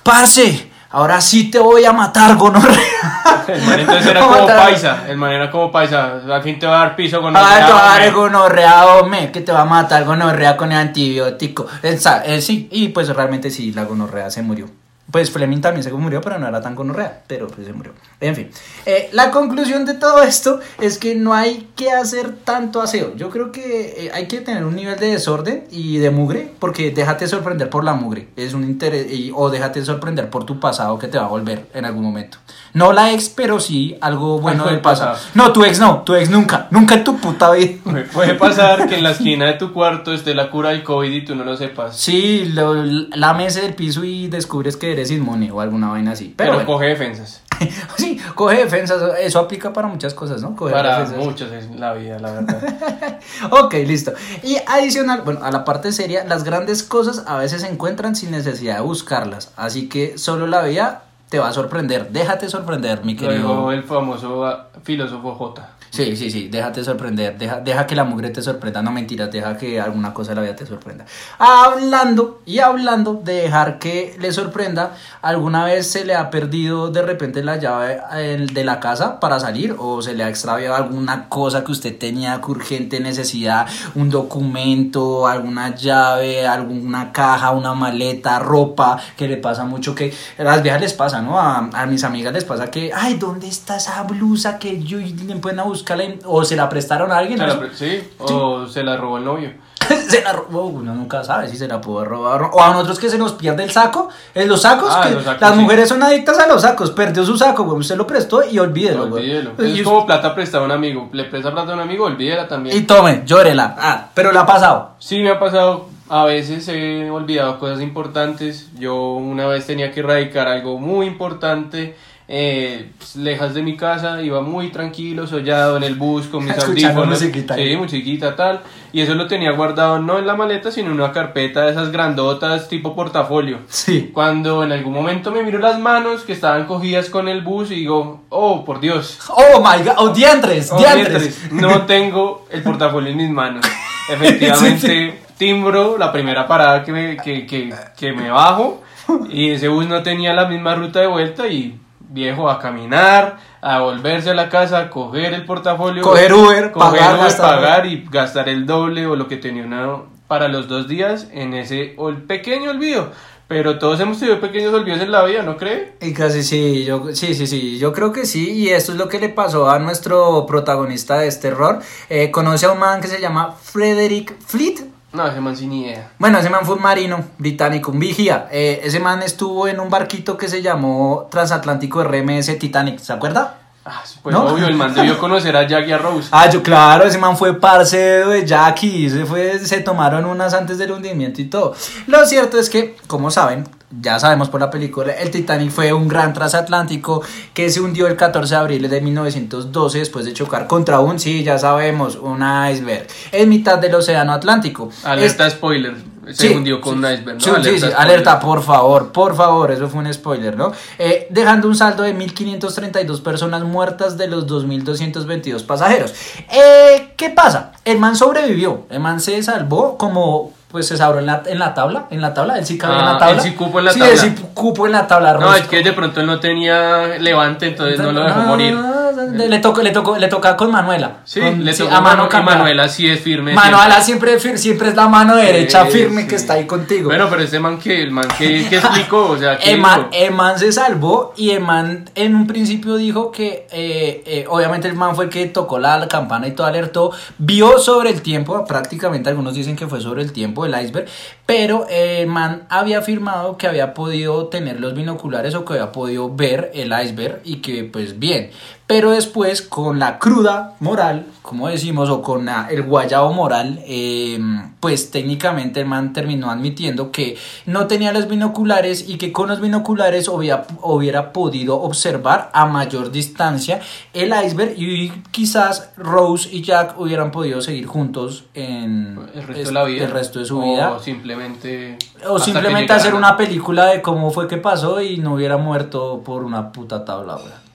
[0.03, 2.77] parce, ahora sí te voy a matar, gonorrea.
[3.47, 5.05] El man entonces era como paisa.
[5.07, 6.21] El man era como paisa.
[6.29, 9.31] Al fin te va a dar piso con Ay, te va a dar gonorrea, hombre,
[9.31, 11.67] que te va a matar gonorrea con el antibiótico.
[11.83, 11.99] Él
[12.41, 14.67] sí, y pues realmente sí, la gonorrea se murió.
[15.11, 17.93] Pues Fleming también se murió, pero no era tan gonorrea, pero pues se murió.
[18.19, 18.49] En fin,
[18.85, 23.15] eh, la conclusión de todo esto es que no hay que hacer tanto aseo.
[23.15, 26.91] Yo creo que eh, hay que tener un nivel de desorden y de mugre, porque
[26.91, 31.07] déjate sorprender por la mugre, es un interés, o déjate sorprender por tu pasado que
[31.07, 32.37] te va a volver en algún momento.
[32.77, 35.13] No la ex, pero sí algo bueno del pasado.
[35.13, 35.31] pasado.
[35.33, 37.79] No, tu ex no, tu ex nunca, nunca en tu puta vida.
[38.13, 41.25] Puede pasar que en la esquina de tu cuarto esté la cura del COVID y
[41.25, 41.97] tú no lo sepas.
[41.97, 46.35] Sí, lo, lames del piso y descubres que eres inmune o alguna vaina así.
[46.37, 46.67] Pero, Pero, bueno.
[46.67, 47.41] coge defensas.
[47.97, 50.55] sí, coge defensas, eso aplica para muchas cosas, ¿no?
[50.55, 51.25] Coger Para defensas.
[51.25, 53.19] muchos en la vida, la verdad.
[53.49, 54.13] Ok, listo.
[54.43, 58.29] Y adicional, bueno, a la parte seria, las grandes cosas a veces se encuentran sin
[58.29, 59.51] necesidad de buscarlas.
[59.55, 62.09] Así que solo la vida te va a sorprender.
[62.11, 63.47] Déjate sorprender, mi querido.
[63.47, 65.69] dijo el famoso filósofo J.
[65.89, 69.57] Sí, sí, sí, déjate sorprender, deja, deja que la mugre te sorprenda, no mentiras, deja
[69.57, 71.05] que alguna cosa de la vida te sorprenda.
[71.39, 77.01] Hablando y hablando de dejar que le sorprenda, ¿alguna vez se le ha perdido de
[77.01, 81.29] repente la llave eh, de la casa para salir o se le ha extraviado alguna
[81.29, 88.39] cosa que usted tenía con urgente necesidad, un documento, alguna llave, alguna caja, una maleta,
[88.39, 91.39] ropa, que le pasa mucho que a las viejas les pasa, ¿no?
[91.39, 95.59] A, mis amigas les pasa que, ay, ¿dónde está esa blusa que yo y pueden
[95.59, 95.63] a
[95.95, 97.39] buscarla o se la prestaron a alguien?
[97.73, 99.51] Sí, o se la robó el novio.
[100.09, 102.49] se la robó, uno nunca sabe si se la pudo robar.
[102.51, 104.09] O a nosotros que se nos pierde el saco.
[104.35, 105.59] En los sacos, Ah, que los sacos, las sí.
[105.59, 106.91] mujeres son adictas a los sacos.
[106.91, 107.79] Perdió su saco, güey.
[107.79, 109.23] Usted lo prestó y olvídelo, güey.
[109.23, 109.51] Olvídelo.
[109.65, 111.07] Y, Es como plata prestada a un amigo.
[111.13, 112.75] Le presta plata a un amigo, olvídela también.
[112.75, 113.75] y tome, llórela.
[113.79, 114.91] Ah, pero la ha pasado.
[114.99, 115.85] Sí, me ha pasado.
[116.09, 118.69] A veces he olvidado cosas importantes.
[118.77, 121.95] Yo una vez tenía que erradicar algo muy importante.
[122.29, 126.51] Eh, pues, lejas de mi casa, iba muy tranquilo, sollado en el bus con mis
[126.57, 127.21] Escuchando audífonos.
[127.21, 127.55] musiquita.
[127.55, 128.61] Sí, musiquita tal.
[128.91, 131.91] Y eso lo tenía guardado no en la maleta, sino en una carpeta de esas
[131.91, 133.59] grandotas tipo portafolio.
[133.69, 134.11] Sí.
[134.13, 137.75] Cuando en algún momento me miro las manos que estaban cogidas con el bus y
[137.75, 139.19] digo, oh, por Dios.
[139.29, 139.93] Oh my god.
[139.97, 141.49] Oh, diantres, Oh, diantres.
[141.49, 143.65] diantres, No tengo el portafolio en mis manos.
[144.09, 148.81] Efectivamente, timbro la primera parada que me, que, que, que me bajo
[149.29, 151.77] y ese bus no tenía la misma ruta de vuelta y
[152.09, 156.99] viejo a caminar, a volverse a la casa, a coger el portafolio, Coger Uber, coger
[156.99, 157.55] pagar, Uber, gastar.
[157.55, 161.53] pagar y gastar el doble o lo que tenía una para los dos días en
[161.53, 161.95] ese
[162.27, 163.11] pequeño olvido.
[163.47, 165.93] Pero todos hemos tenido pequeños olvidos en la vida, ¿no cree?
[166.01, 169.07] Y casi sí, yo, sí, sí, sí, yo creo que sí, y esto es lo
[169.07, 171.79] que le pasó a nuestro protagonista de este error.
[172.09, 174.81] Eh, conoce a un man que se llama Frederick Fleet,
[175.13, 176.11] No, ese man sin idea.
[176.19, 178.47] Bueno, ese man fue un marino británico, un vigía.
[178.51, 183.57] Eh, ese man estuvo en un barquito que se llamó Transatlántico RMS Titanic, ¿se acuerda?
[183.89, 184.43] Ah, pues ¿No?
[184.47, 186.27] obvio, el man debió conocer a Jack y a Rose.
[186.31, 190.77] Ah, yo claro, ese man fue parcero de Jackie, se, fue, se tomaron unas antes
[190.77, 191.73] del hundimiento y todo.
[192.05, 196.07] Lo cierto es que, como saben, ya sabemos por la película, el Titanic fue un
[196.07, 197.21] gran transatlántico
[197.53, 201.43] que se hundió el 14 de abril de 1912 después de chocar contra un, sí,
[201.43, 204.89] ya sabemos, un iceberg en mitad del océano Atlántico.
[205.03, 205.95] Alerta spoiler.
[206.27, 207.39] Se Sí, hundió con sí, un iceberg, ¿no?
[207.39, 207.95] sí, sí, sí, spoiler.
[207.97, 210.73] alerta, por favor, por favor, eso fue un spoiler, ¿no?
[210.99, 216.13] Eh, dejando un saldo de 1.532 personas muertas de los 2.222 pasajeros.
[216.51, 217.71] Eh, ¿Qué pasa?
[217.85, 221.73] El man sobrevivió, el man se salvó como pues se sabró en la, en la
[221.73, 223.35] tabla, en la tabla, él sí cabía en Ah, la tabla.
[223.35, 224.13] él sí cupo en la sí, tabla.
[224.13, 225.33] él sí cupo en la tabla.
[225.35, 228.73] No, es que de pronto él no tenía levante, entonces no lo dejó morir.
[228.75, 231.17] Le, le tocó, le tocó, le tocaba con Manuela.
[231.25, 232.59] Sí, Con- le sí, tocó a mano cambiada.
[232.59, 233.53] Manuela sí es firme.
[233.53, 236.27] Manuela siempre, siempre es la mano derecha Sí, firme sí.
[236.27, 237.09] que está ahí contigo.
[237.09, 240.57] Bueno, pero este man que, el man que, que explicó, o sea, que Eman, Eman
[240.59, 245.25] se salvó y Eman en un principio dijo que eh, eh, obviamente el man fue
[245.25, 249.53] el que tocó la, la campana y todo alertó, vio sobre el tiempo, prácticamente algunos
[249.53, 251.07] dicen que fue sobre el tiempo del iceberg,
[251.45, 255.91] pero eh, el man había afirmado que había podido tener los binoculares o que había
[255.91, 258.51] podido ver el iceberg y que pues bien,
[258.87, 264.39] pero después con la cruda moral, como decimos, o con la- el guayabo moral, eh,
[264.79, 269.59] pues técnicamente el man terminó admitiendo que no tenía los binoculares y que con los
[269.59, 273.81] binoculares hubiera, hubiera podido observar a mayor distancia
[274.13, 279.67] el iceberg y quizás Rose y Jack hubieran podido seguir juntos en el resto es-
[279.67, 280.05] de la vida.
[280.05, 280.97] el resto de su o vida.
[281.03, 281.97] simplemente.
[282.27, 286.43] O simplemente hacer una película de cómo fue que pasó y no hubiera muerto por
[286.45, 287.66] una puta tabla, weón.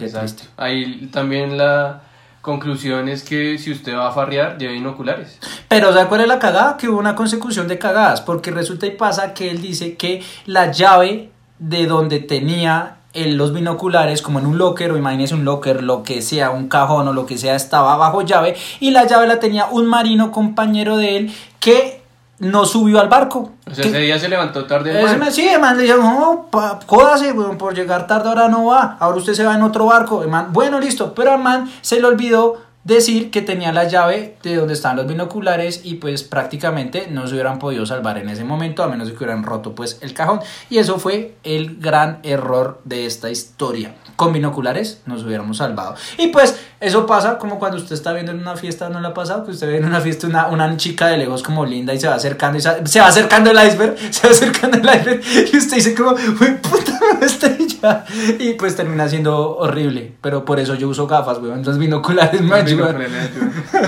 [0.00, 0.32] Qué Exacto.
[0.34, 0.48] triste.
[0.56, 2.02] Ahí también la
[2.42, 5.38] conclusión es que si usted va a farrear, lleve binoculares.
[5.68, 6.76] Pero ¿sabes cuál es la cagada?
[6.76, 10.72] Que hubo una consecución de cagadas, porque resulta y pasa que él dice que la
[10.72, 15.82] llave de donde tenía el- los binoculares, como en un locker, o imagínese un locker,
[15.82, 19.26] lo que sea, un cajón o lo que sea, estaba bajo llave, y la llave
[19.26, 21.99] la tenía un marino compañero de él que
[22.40, 23.52] no subió al barco.
[23.70, 24.98] O sea, Que- ese día se levantó tarde.
[25.00, 25.30] el man.
[25.32, 29.16] sí, el man le dijo, no, pa, jódase, por llegar tarde ahora no va, ahora
[29.18, 30.22] usted se va en otro barco.
[30.22, 34.38] El man, bueno, listo, pero al man se le olvidó decir que tenía la llave
[34.42, 38.42] de donde están los binoculares y pues prácticamente no se hubieran podido salvar en ese
[38.42, 42.20] momento a menos de que hubieran roto pues el cajón y eso fue el gran
[42.22, 47.76] error de esta historia con binoculares nos hubiéramos salvado y pues eso pasa como cuando
[47.76, 50.00] usted está viendo en una fiesta no le ha pasado que usted ve en una
[50.00, 53.00] fiesta una, una chica de lejos como linda y se va acercando y se, se
[53.00, 55.20] va acercando el iceberg se va acercando el iceberg
[55.52, 58.04] y usted dice como "Uy, puta me va a estrellar",
[58.38, 62.54] y pues termina siendo horrible pero por eso yo uso gafas weón los binoculares me
[62.56, 63.00] ayudan.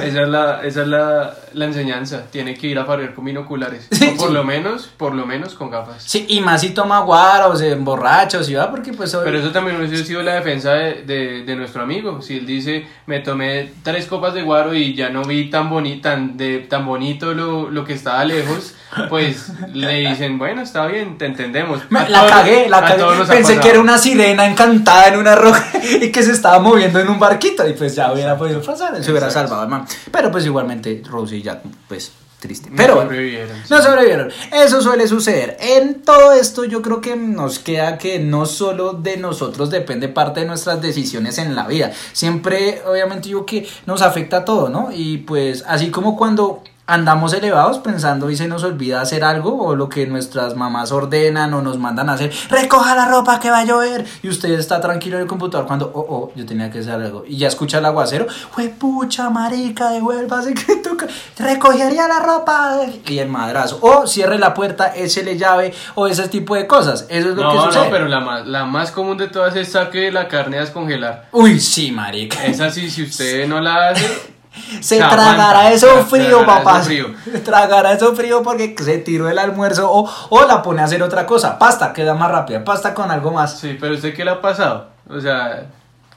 [0.03, 2.25] Esa es, la, esa es la, la enseñanza.
[2.31, 3.89] Tiene que ir a farrear con binoculares.
[3.91, 4.35] Sí, o por sí.
[4.35, 6.03] lo menos, por lo menos con gafas.
[6.05, 9.15] Sí, y más si toma guaro o se emborracha o si va, porque pues...
[9.25, 12.23] Pero eso también hubiese sido la defensa de, de, de nuestro amigo.
[12.23, 16.01] Si él dice, me tomé tres copas de guaro y ya no vi tan, boni
[16.01, 18.75] tan, de, tan bonito lo, lo que estaba lejos,
[19.09, 21.81] pues le dicen, bueno, está bien, te entendemos.
[21.95, 23.05] A la todos- cagué, la cagué.
[23.29, 25.65] Pensé que era una sirena encantada en una roca
[26.01, 29.11] y que se estaba moviendo en un barquito y pues ya hubiera podido pasar, se
[29.11, 29.85] hubiera salvado, man.
[30.11, 32.69] Pero pues igualmente Rose y Jack, pues triste.
[32.69, 33.69] No Pero sobrevivieron, sí.
[33.71, 34.33] no sobrevivieron.
[34.53, 35.57] Eso suele suceder.
[35.61, 40.41] En todo esto yo creo que nos queda que no solo de nosotros depende parte
[40.41, 41.93] de nuestras decisiones en la vida.
[42.13, 44.91] Siempre, obviamente, yo que nos afecta todo, ¿no?
[44.93, 49.77] Y pues así como cuando andamos elevados pensando y se nos olvida hacer algo o
[49.77, 53.61] lo que nuestras mamás ordenan o nos mandan a hacer, recoja la ropa que va
[53.61, 56.81] a llover y usted está tranquilo en el computador cuando, oh, oh, yo tenía que
[56.81, 61.07] hacer algo y ya escucha el aguacero, fue pucha marica, devuélvase que toca,
[61.39, 66.57] recogería la ropa y el madrazo, o cierre la puerta, échele llave o ese tipo
[66.57, 67.85] de cosas, eso es lo que sucede.
[67.85, 71.29] no, pero la más, la más común de todas es saque la carne a descongelar.
[71.33, 72.45] Uy, sí, marica.
[72.45, 74.07] Esa sí, si usted no la hace,
[74.55, 76.81] Se Se tragará aguanta, eso se frío, papá.
[76.81, 77.07] frío.
[77.45, 81.25] Tragará eso frío porque se tiró el almuerzo o, o la pone a hacer otra
[81.27, 81.59] cosa.
[81.59, 82.63] Pasta, queda más rápida.
[82.65, 83.59] Pasta con algo más.
[83.59, 84.89] sí, pero usted qué le ha pasado?
[85.09, 85.67] O sea,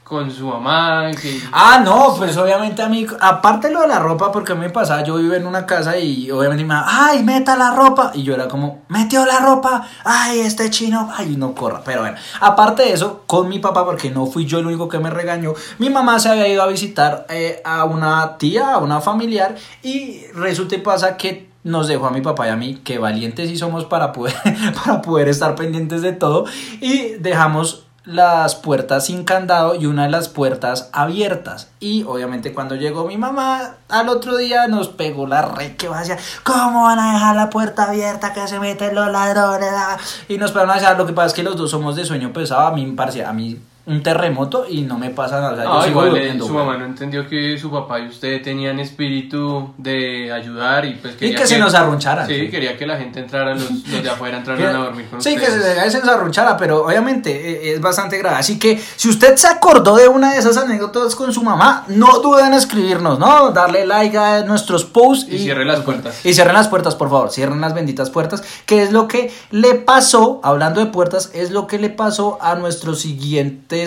[0.06, 1.40] con su mamá, que...
[1.50, 4.70] Ah, no, pues obviamente a mí, aparte lo de la ropa, porque a mí me
[4.70, 8.12] pasaba, yo vivo en una casa y obviamente me ay, meta la ropa.
[8.14, 11.82] Y yo era como, metió la ropa, ay, este chino, ay, no corra.
[11.84, 15.00] Pero bueno, aparte de eso, con mi papá, porque no fui yo el único que
[15.00, 19.00] me regañó, mi mamá se había ido a visitar eh, a una tía, a una
[19.00, 22.98] familiar, y resulta y pasa que nos dejó a mi papá y a mí, que
[22.98, 24.36] valientes sí somos para poder,
[24.84, 26.44] para poder estar pendientes de todo,
[26.80, 31.68] y dejamos las puertas sin candado y una de las puertas abiertas.
[31.80, 36.16] Y obviamente cuando llegó mi mamá al otro día nos pegó la re que vaya,
[36.44, 39.70] ¿cómo van a dejar la puerta abierta que se meten los ladrones?
[39.72, 42.04] ah?" Y nos pegaron a dejar, lo que pasa es que los dos somos de
[42.04, 42.94] sueño pesado, a mí
[43.26, 45.52] a mí un terremoto y no me pasa nada.
[45.52, 48.00] o sea, yo Ah, sigo igual eh, durmiendo, su mamá no entendió que su papá
[48.00, 52.26] y usted tenían espíritu de ayudar y pues Y quería que se nos arruncharan.
[52.26, 55.36] Sí, quería que la gente entrara, los, los de afuera entraran a dormir con Sí,
[55.36, 55.84] que ustedes.
[55.84, 57.30] se, se nos arrunchara, pero obviamente
[57.70, 58.36] eh, es bastante grave.
[58.36, 62.18] Así que si usted se acordó de una de esas anécdotas con su mamá, no
[62.18, 63.50] duden en escribirnos, ¿no?
[63.52, 66.24] Darle like a nuestros posts Y cierre las puertas.
[66.26, 69.74] Y cierren las puertas, por favor, cierren las benditas puertas, que es lo que le
[69.74, 73.04] pasó, hablando de puertas, es lo que le pasó a nuestros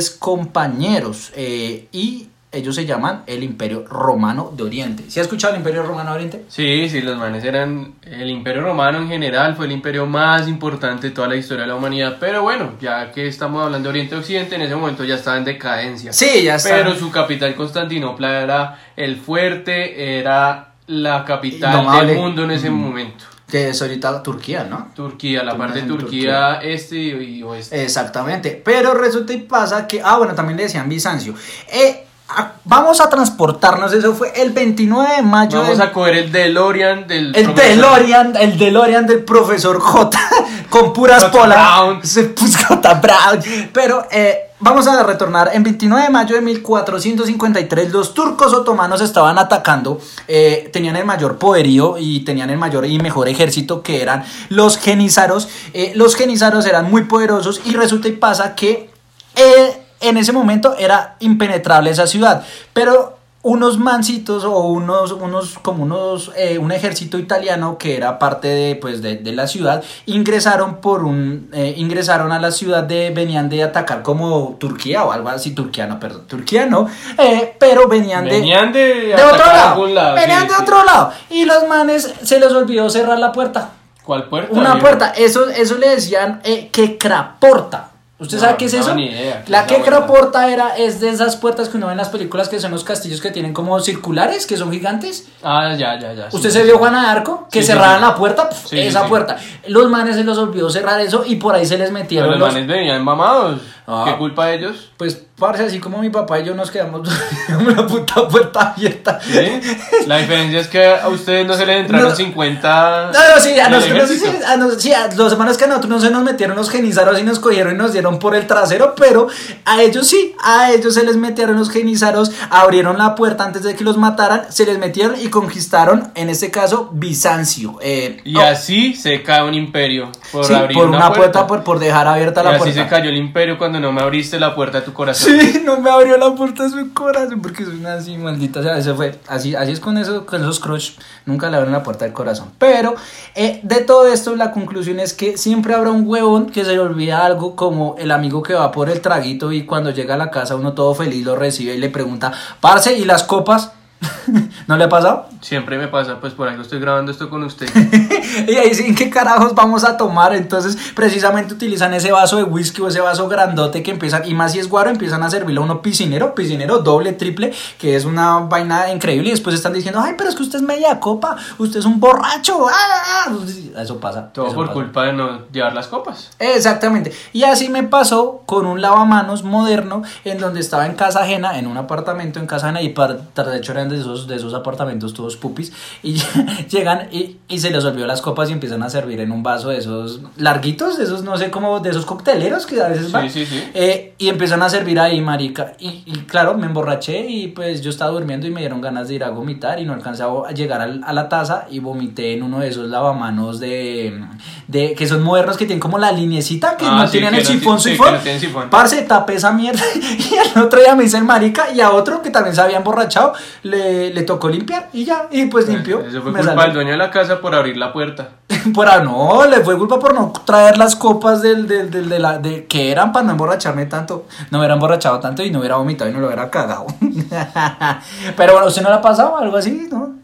[0.10, 1.32] compañeros.
[1.36, 5.04] Eh, y ellos se llaman el Imperio Romano de Oriente.
[5.08, 6.46] ¿Sí has escuchado el Imperio Romano de Oriente?
[6.48, 7.94] Sí, sí, los manes eran.
[8.02, 11.68] El Imperio Romano en general fue el imperio más importante de toda la historia de
[11.68, 12.18] la humanidad.
[12.20, 15.46] Pero bueno, ya que estamos hablando de Oriente Occidente, en ese momento ya estaba en
[15.46, 16.12] decadencia.
[16.12, 16.70] Sí, ya está.
[16.70, 22.08] Pero su capital Constantinopla era el fuerte, era la capital Indomable.
[22.08, 23.26] del mundo en ese momento.
[23.50, 24.92] Que es ahorita Turquía, ¿no?
[24.94, 27.84] Turquía, la parte de Turquía, este y oeste.
[27.84, 28.62] Exactamente.
[28.64, 31.34] Pero resulta y pasa que, ah, bueno, también le decían Bizancio.
[31.72, 35.60] Eh, ah, vamos a transportarnos, eso fue el 29 de mayo.
[35.62, 37.56] Vamos del- a coger el DeLorean del El profesor.
[37.76, 40.20] DeLorean, el DeLorean del profesor J
[40.70, 42.08] con puras polas.
[42.08, 42.94] Se puso J.
[42.96, 43.42] Brown.
[43.74, 45.50] Pero eh, vamos a retornar.
[45.54, 50.00] En 29 de mayo de 1453, los turcos otomanos estaban atacando.
[50.28, 54.78] eh, tenían el mayor poderío y tenían el mayor y mejor ejército que eran los
[54.78, 55.48] genizaros.
[55.74, 58.90] Eh, los genizaros eran muy poderosos y resulta y pasa que
[59.36, 62.44] eh, en ese momento era impenetrable esa ciudad.
[62.74, 68.50] Pero unos mancitos o unos, unos como unos, eh, un ejército italiano que era parte
[68.50, 73.12] de, pues, de, de la ciudad, ingresaron por un, eh, ingresaron a la ciudad de,
[73.12, 77.88] venían de atacar como Turquía o algo así, Turquía no, perdón, Turquía no, eh, pero
[77.88, 78.32] venían de...
[78.32, 80.62] Venían de, de otro atacar a lado, algún lado, venían sí, de sí.
[80.62, 83.70] otro lado y los manes se les olvidó cerrar la puerta.
[84.04, 84.52] ¿Cuál puerta?
[84.52, 87.92] Una puerta, eso, eso le decían que craporta.
[88.20, 88.96] ¿Usted No, sabe qué es no, eso?
[88.96, 90.06] ni idea, ¿qué La es que esa vuelta?
[90.08, 92.84] craporta era, es de esas puertas que uno ve en las películas que son los
[92.84, 95.30] castillos que tienen como circulares, que son gigantes.
[95.42, 96.30] Ah, ya, ya, ya.
[96.30, 96.66] sí, ¿Usted sí, se sí.
[96.66, 97.48] vio Juana de Arco?
[97.50, 98.06] Que Sí, sí, cerraban sí.
[98.06, 99.08] la puerta, pf, Sí, sí, esa sí.
[99.10, 99.38] puerta.
[99.68, 102.40] Los manes se les olvidó cerrar eso y por ahí se les Pero metieron los
[102.40, 102.50] los...
[102.54, 103.62] manes venían mamados.
[103.88, 104.04] Ah.
[104.06, 104.92] ¿Qué culpa de ellos?
[104.98, 107.08] Pues, parce, así como mi papá y yo nos quedamos
[107.76, 109.20] la puta puerta abierta.
[109.22, 109.62] ¿Sí?
[110.06, 112.16] La diferencia es que a ustedes no se les entraron No.
[112.16, 113.12] 50.
[113.14, 115.90] No, no, sí, a nosotros, sí, a nos- sí, a los hermanos que a nosotros
[115.90, 118.94] no se nos metieron los genizaros y nos cogieron y nos dieron por el trasero,
[118.96, 119.28] pero
[119.66, 123.76] a ellos sí, a ellos se les metieron los genizaros, abrieron la puerta antes de
[123.76, 127.78] que los mataran, se les metieron y conquistaron, en este caso, Bizancio.
[127.82, 130.12] Eh, Y oh, así se cae un imperio.
[130.32, 132.84] Por sí, abrir por una, una, puerta, por, por dejar abierta y la así puerta.
[132.84, 135.29] se cayó el imperio cuando no me abriste la puerta de tu corazón.
[135.64, 138.60] No me abrió la puerta de su corazón porque soy una así maldita.
[138.60, 139.20] O sea, eso fue.
[139.28, 140.94] Así, así es con eso, con esos crush.
[141.26, 142.52] Nunca le abren la puerta del corazón.
[142.58, 142.96] Pero
[143.36, 146.80] eh, de todo esto, la conclusión es que siempre habrá un huevón que se le
[146.80, 150.32] olvida algo, como el amigo que va por el traguito y cuando llega a la
[150.32, 153.72] casa uno todo feliz lo recibe y le pregunta, Parce, ¿y las copas?
[154.68, 155.28] ¿No le ha pasado?
[155.42, 157.68] Siempre me pasa, pues por algo estoy grabando esto con usted.
[158.48, 160.34] y ahí sí, ¿en qué carajos vamos a tomar?
[160.34, 164.52] Entonces, precisamente utilizan ese vaso de whisky o ese vaso grandote que empiezan, y más
[164.54, 168.40] si es guaro, empiezan a servirle a uno piscinero, piscinero doble, triple, que es una
[168.40, 169.30] vaina increíble.
[169.30, 172.00] Y después están diciendo, ay, pero es que usted es media copa, usted es un
[172.00, 172.68] borracho.
[172.70, 173.32] ¡ah!
[173.78, 174.30] Eso pasa.
[174.34, 174.74] Todo eso por pasa.
[174.74, 176.32] culpa de no llevar las copas.
[176.40, 177.12] Exactamente.
[177.34, 181.68] Y así me pasó con un lavamanos moderno en donde estaba en casa ajena, en
[181.68, 185.36] un apartamento en casa ajena, y par- de hecho de esos, de esos apartamentos todos
[185.38, 185.72] pupis,
[186.04, 186.14] y
[186.70, 189.70] llegan y, y se les olvidó las copas y empiezan a servir en un vaso
[189.70, 193.30] de esos larguitos, de esos, no sé cómo, de esos cocteleros que a veces van.
[193.30, 193.64] sí, sí.
[193.74, 195.74] Eh, y empiezan a servir ahí, marica.
[195.80, 199.16] Y, y claro, me emborraché y pues yo estaba durmiendo y me dieron ganas de
[199.16, 202.44] ir a vomitar y no alcancé a llegar al- a la taza y vomité en
[202.44, 204.22] uno de esos lavamanos de,
[204.68, 207.44] de que son modernos que tienen como la linecita que Ah, no tienen que el
[207.44, 208.14] no sifón, sifón.
[208.14, 208.70] no tienen sifón.
[208.70, 212.22] Parce, tapé esa mierda y al otro día me hice el marica y a otro
[212.22, 213.79] que también se había emborrachado le,
[214.14, 216.02] le tocó limpiar y ya, y pues limpió.
[216.02, 218.30] Eso fue culpa del dueño de la casa por abrir la puerta.
[218.74, 222.20] Por ah, no, le fue culpa por no traer las copas del, del, del- de
[222.20, 224.26] la, de, que eran para no emborracharme tanto.
[224.52, 226.86] No me hubiera emborrachado tanto y no hubiera vomitado y no lo hubiera cagado.
[228.38, 230.16] Pero bueno, ¿usted no le ha pasado algo así, no?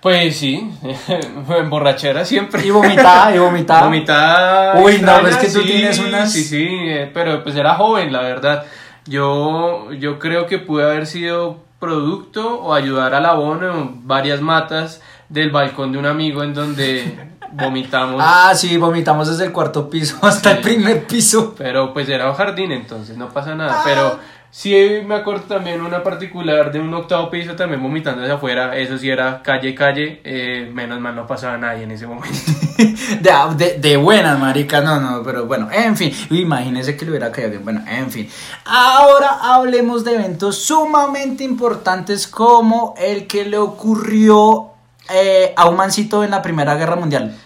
[0.00, 0.70] Pues sí,
[1.48, 2.64] emborrachera siempre.
[2.66, 3.84] Y vomitada, y vomitada.
[3.84, 4.74] Vomitada.
[4.76, 8.12] Uy, no, extraña, es que tú tienes unas- Sí, sí, eh, pero pues era joven,
[8.12, 8.64] la verdad.
[9.06, 15.02] Yo, yo creo que pude haber sido producto o ayudar al abono en varias matas
[15.28, 18.20] del balcón de un amigo en donde vomitamos.
[18.24, 21.54] Ah, sí, vomitamos desde el cuarto piso hasta el primer piso.
[21.56, 23.80] Pero pues era un jardín, entonces no pasa nada.
[23.80, 23.82] Ah.
[23.84, 24.18] Pero
[24.54, 28.76] sí me acuerdo también una particular de un octavo piso también vomitando hacia afuera.
[28.76, 30.20] Eso sí era calle, calle.
[30.22, 32.38] eh, menos mal no pasaba nadie en ese momento.
[32.76, 37.30] De, de, de buenas, marica, no, no, pero bueno, en fin, imagínese que le hubiera
[37.30, 38.28] caído bien, bueno, en fin.
[38.64, 44.70] Ahora hablemos de eventos sumamente importantes como el que le ocurrió
[45.08, 47.36] eh, a un mancito en la Primera Guerra Mundial.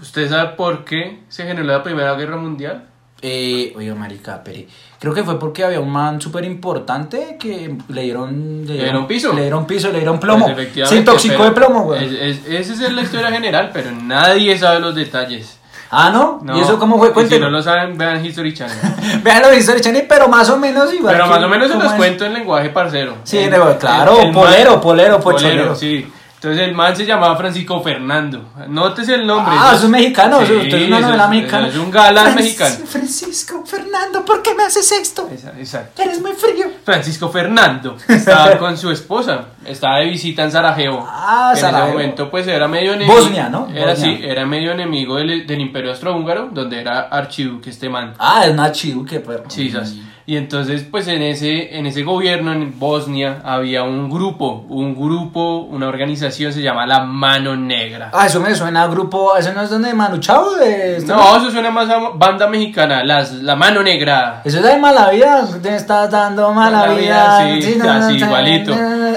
[0.00, 2.89] ¿Usted sabe por qué se generó la Primera Guerra Mundial?
[3.22, 4.60] Eh, oiga, marica, pero
[4.98, 9.32] creo que fue porque había un man súper importante que le dieron, Le dieron piso.
[9.34, 10.46] Le dieron piso, le dieron plomo.
[10.46, 12.04] Pues, efectivamente, Se intoxicó de plomo, güey.
[12.04, 15.58] es- es- Esa es la historia general, pero nadie sabe los detalles.
[15.92, 16.38] Ah, ¿no?
[16.42, 17.12] No, ¿Y eso cómo fue?
[17.24, 18.76] y Si no lo saben, vean History Channel.
[19.24, 21.14] Vean los History Channel, pero más o menos igual.
[21.14, 21.98] Pero que- más o menos se ¿cómo los es?
[21.98, 23.16] cuento en lenguaje parcero.
[23.24, 25.74] Sí, El- claro, el- el polero, man- polero, pocholero.
[25.74, 26.06] sí.
[26.42, 28.48] Entonces el man se llamaba Francisco Fernando.
[28.68, 29.52] Nótese el nombre.
[29.58, 31.68] Ah, es mexicano, Sí, eso, es una novela es- mexicana.
[31.68, 32.86] Es un galán Francis- mexicano.
[32.86, 35.28] Francisco, Fernando, ¿por qué me haces esto?
[35.58, 36.00] Exacto.
[36.00, 36.66] Eres muy frío.
[36.82, 41.06] Francisco Fernando estaba con su esposa, estaba de visita en Sarajevo.
[41.06, 41.88] Ah, en Sarajevo.
[41.88, 43.18] ese momento pues era medio enemigo.
[43.18, 43.68] Bosnia, ¿no?
[43.74, 44.16] Era Bosnia.
[44.16, 48.14] sí, era medio enemigo del, del Imperio Austrohúngaro, donde era archiduque este man.
[48.18, 49.44] Ah, es una chiduque, pero.
[49.48, 49.94] Sí, sas.
[50.26, 55.58] Y entonces, pues en ese, en ese gobierno en Bosnia había un grupo, un grupo,
[55.70, 58.10] una organización, se llama la Mano Negra.
[58.12, 59.36] Ah, eso me suena a grupo.
[59.36, 60.54] ¿Eso no es donde Manu Chao?
[60.56, 64.42] De este- No, eso suena más a banda mexicana, las, la Mano Negra.
[64.44, 65.48] Eso es de mala vida.
[65.62, 67.44] Te estás dando mala, Mala vida.
[67.44, 68.74] vida, sí, así, igualito.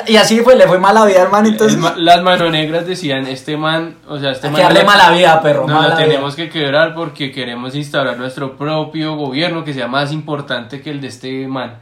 [0.08, 1.48] Y así fue, le fue mala vida, hermano.
[1.48, 1.78] Entonces.
[1.78, 4.58] Ma- las Mano Negras decían, este man, o sea, este Hay man...
[4.62, 5.68] que darle no- mala vida, perro.
[5.68, 5.98] No lo vida.
[5.98, 11.03] tenemos que quebrar porque queremos instaurar nuestro propio gobierno que sea más importante que el
[11.04, 11.76] de este man.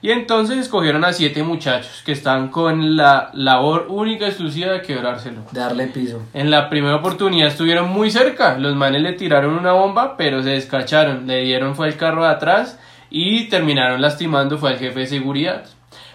[0.00, 4.82] Y entonces escogieron a siete muchachos que están con la labor única y exclusiva de
[4.82, 5.42] quebrárselo.
[5.52, 6.22] Darle piso.
[6.34, 8.56] En la primera oportunidad estuvieron muy cerca.
[8.58, 11.26] Los manes le tiraron una bomba, pero se descacharon.
[11.26, 12.78] Le dieron fue el carro de atrás
[13.10, 15.64] y terminaron lastimando fue al jefe de seguridad.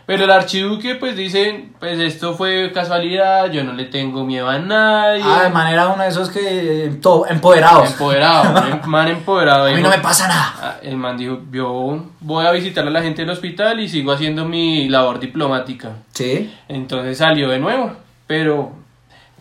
[0.05, 4.59] Pero el archiduque pues dice, pues esto fue casualidad, yo no le tengo miedo a
[4.59, 5.23] nadie.
[5.25, 6.91] Ah, de manera uno de esos que.
[7.01, 7.91] todo, empoderados.
[7.91, 9.65] Empoderado, un man empoderado.
[9.67, 10.53] A mí no me pasa nada.
[10.61, 14.11] Ah, El man dijo, yo voy a visitar a la gente del hospital y sigo
[14.11, 15.91] haciendo mi labor diplomática.
[16.13, 16.53] Sí.
[16.67, 17.93] Entonces salió de nuevo,
[18.27, 18.82] pero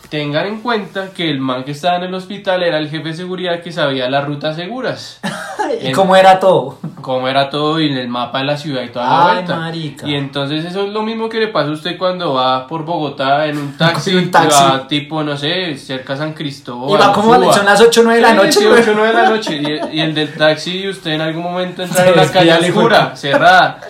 [0.08, 3.14] tengan en cuenta que el man que estaba en el hospital era el jefe de
[3.14, 5.20] seguridad que sabía las rutas seguras,
[5.82, 6.78] ¿Y En- cómo era todo?
[7.00, 9.56] cómo era todo y el mapa de la ciudad y toda la Ay, vuelta.
[9.56, 10.06] marica.
[10.08, 13.46] Y entonces eso es lo mismo que le pasa a usted cuando va por Bogotá
[13.46, 14.62] en un taxi, un taxi.
[14.62, 16.90] va tipo, no sé, cerca a San Cristóbal.
[16.90, 17.52] Y va como Suba.
[17.54, 18.52] son las 8 o 9 de la noche.
[18.52, 18.80] sí, güey.
[18.82, 19.56] 8 o 9 de la noche.
[19.56, 22.66] Y, el- y el del taxi, usted en algún momento entra Se en desvía calle
[22.66, 23.16] el puta.
[23.16, 23.80] cerrada.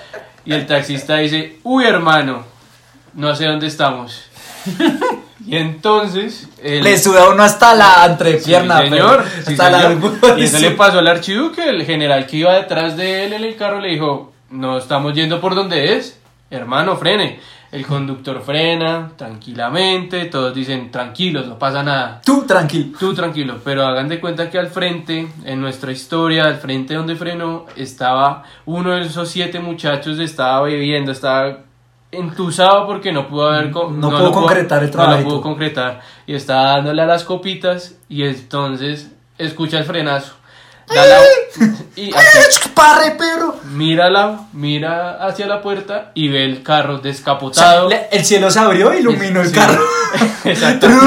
[0.46, 2.44] Y el taxista dice, uy hermano,
[3.14, 4.22] no sé dónde estamos.
[5.47, 6.49] Y entonces...
[6.62, 8.78] el- Le suda uno hasta la Sí, entrepierna.
[8.82, 10.38] señor, pero- sí, hasta la.
[10.38, 13.57] Y eso le pasó al archiduque, el general que iba detrás de él en el
[13.57, 16.18] carro le dijo, no estamos yendo por donde es,
[16.51, 17.40] hermano, frene.
[17.72, 22.20] El conductor frena tranquilamente, todos dicen tranquilos, no pasa nada.
[22.22, 22.99] Tú tranquilo.
[23.01, 27.16] Tú tranquilo, pero hagan de cuenta que al frente, en nuestra historia, al frente donde
[27.16, 31.61] frenó, estaba uno de esos siete muchachos, estaba bebiendo, estaba
[32.12, 33.70] entusado porque no pudo haber...
[33.72, 35.28] No pudo concretar el No lo trabajito.
[35.28, 36.00] pudo concretar.
[36.26, 40.34] Y estaba dándole a las copitas y entonces escucha el frenazo.
[40.94, 41.20] Da la-
[41.96, 42.10] y
[42.74, 43.56] ¡Parre, perro!
[43.72, 47.86] mira, la, mira hacia la puerta y ve el carro descapotado.
[47.86, 49.82] O sea, le- el cielo se abrió iluminó el carro.
[50.44, 50.88] Exacto.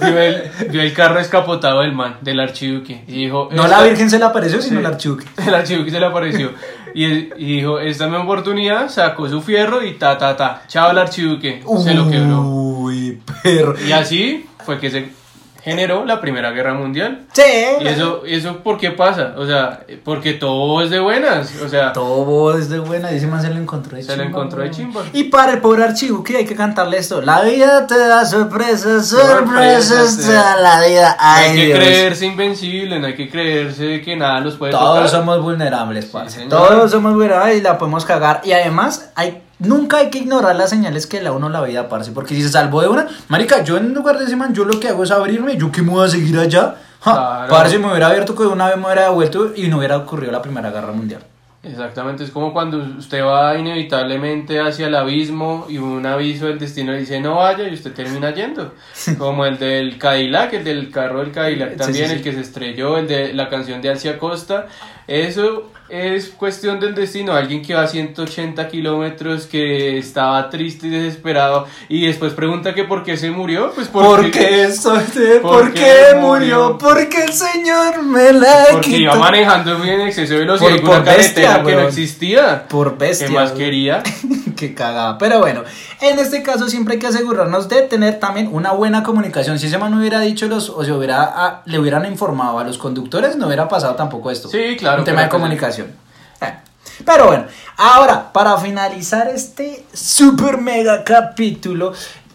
[0.00, 3.04] Vio el, vio el carro descapotado del man, del archiduque.
[3.08, 4.86] Y dijo: no "Esta- la Virgen se le apareció, sino Sí.
[4.86, 5.26] el archiduque.
[5.46, 6.52] El archiduque se le apareció.
[6.94, 8.88] Y, y dijo: Esta es mi oportunidad.
[8.88, 10.62] Sacó su fierro y ta, ta, ta.
[10.68, 11.62] Chao, el archiduque.
[11.82, 12.42] Se lo quebró.
[12.42, 13.74] Uy, perro.
[13.86, 15.19] Y así fue que se
[15.62, 17.26] generó la Primera Guerra Mundial.
[17.32, 17.42] Sí.
[17.80, 19.34] ¿Y eso, y eso por qué pasa?
[19.36, 21.52] O sea, porque todo es de buenas.
[21.64, 24.22] O sea, Todo es de buena, y ese man se lo encontró de Se lo
[24.22, 25.02] encontró de chimba.
[25.12, 27.20] Y para el pobre archiduque hay que cantarle esto.
[27.22, 31.16] La vida te da sorpresas, sorpresas te da la vida.
[31.18, 31.78] Ay, hay que Dios.
[31.78, 35.08] creerse invencible, no hay que creerse que nada los puede Todos tocar.
[35.08, 36.46] somos vulnerables, parce.
[36.46, 38.40] Todos somos vulnerables y la podemos cagar.
[38.44, 41.88] Y además, hay, nunca hay que ignorar las señales que le da uno la vida,
[41.88, 42.10] parce.
[42.12, 44.80] Porque si se salvó de una, marica, yo en lugar de ese man, yo lo
[44.80, 45.56] que hago es abrirme.
[45.56, 46.76] ¿Yo qué me voy a seguir allá?
[47.00, 47.48] Ja, Claro.
[47.48, 50.42] Parce, me hubiera abierto que una vez me hubiera devuelto y no hubiera ocurrido la
[50.42, 51.22] Primera Guerra Mundial.
[51.62, 56.94] Exactamente, es como cuando usted va inevitablemente hacia el abismo y un aviso del destino
[56.94, 58.72] dice no vaya y usted termina yendo.
[59.18, 62.16] Como el del Cadillac, el del carro del Cadillac Sí, también, sí, sí.
[62.16, 64.68] el que se estrelló, el de la canción de Alcia Costa.
[65.06, 67.32] Eso es cuestión del destino.
[67.34, 72.84] Alguien que va a 180 kilómetros, que estaba triste y desesperado y después pregunta que
[72.84, 73.72] por qué se murió.
[73.74, 76.78] Pues ¿Por porque, qué soy de- ¿Por ¿Por qué murió?
[76.78, 79.20] Porque el Señor me la porque iba quitó.
[79.22, 82.68] manejando muy en exceso de velocidad Por- una por bestia, carretera que no existía.
[82.68, 83.26] Por bestia.
[83.28, 84.02] ¿Qué más quería?
[84.56, 85.16] Qué cagada.
[85.16, 85.62] Pero bueno,
[86.02, 89.58] en este caso siempre hay que asegurarnos de tener también una buena comunicación.
[89.58, 92.76] Si ese man hubiera dicho los, o se hubiera, ah, le hubieran informado a los
[92.76, 94.48] conductores, no hubiera pasado tampoco esto.
[94.50, 95.79] Sí, claro, Un tema de comunicación.
[96.40, 96.54] Eh,
[97.04, 97.44] Pero bueno,
[97.76, 101.92] ahora, para finalizar este super mega capítulo,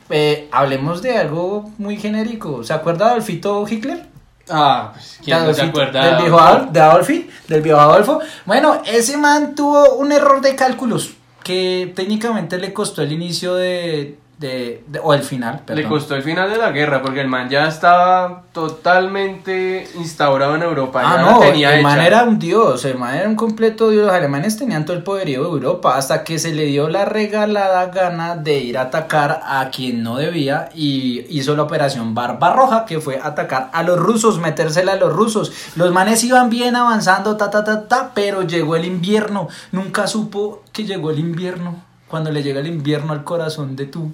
[0.09, 2.63] eh, hablemos de algo muy genérico.
[2.63, 4.05] ¿Se acuerda de Adolfito Hitler?
[4.49, 6.05] Ah, pues, ¿quién no se acuerda?
[6.05, 8.19] Del viejo Adolf, de Adolfi, del viejo Adolfo.
[8.45, 11.11] Bueno, ese man tuvo un error de cálculos
[11.43, 15.83] que técnicamente le costó el inicio de, de, de- o el final, perdón.
[15.83, 20.63] Le costó el final de la guerra porque el man ya estaba totalmente instaurado en
[20.63, 21.01] Europa.
[21.03, 24.05] Ah, ya no, tenía el man era un dios, el man era un completo dios.
[24.05, 27.85] Los alemanes tenían todo el poderío de Europa hasta que se le dio la regalada
[27.87, 32.99] gana de ir a atacar a quien no debía y hizo la operación Barbarroja, que
[32.99, 35.51] fue atacar a los rusos, metérsela a los rusos.
[35.75, 39.47] Los manes iban bien avanzando, ta, ta, ta, ta, pero llegó el invierno.
[39.71, 41.84] Nunca supo que llegó el invierno.
[42.07, 44.11] Cuando le llega el invierno al corazón de tu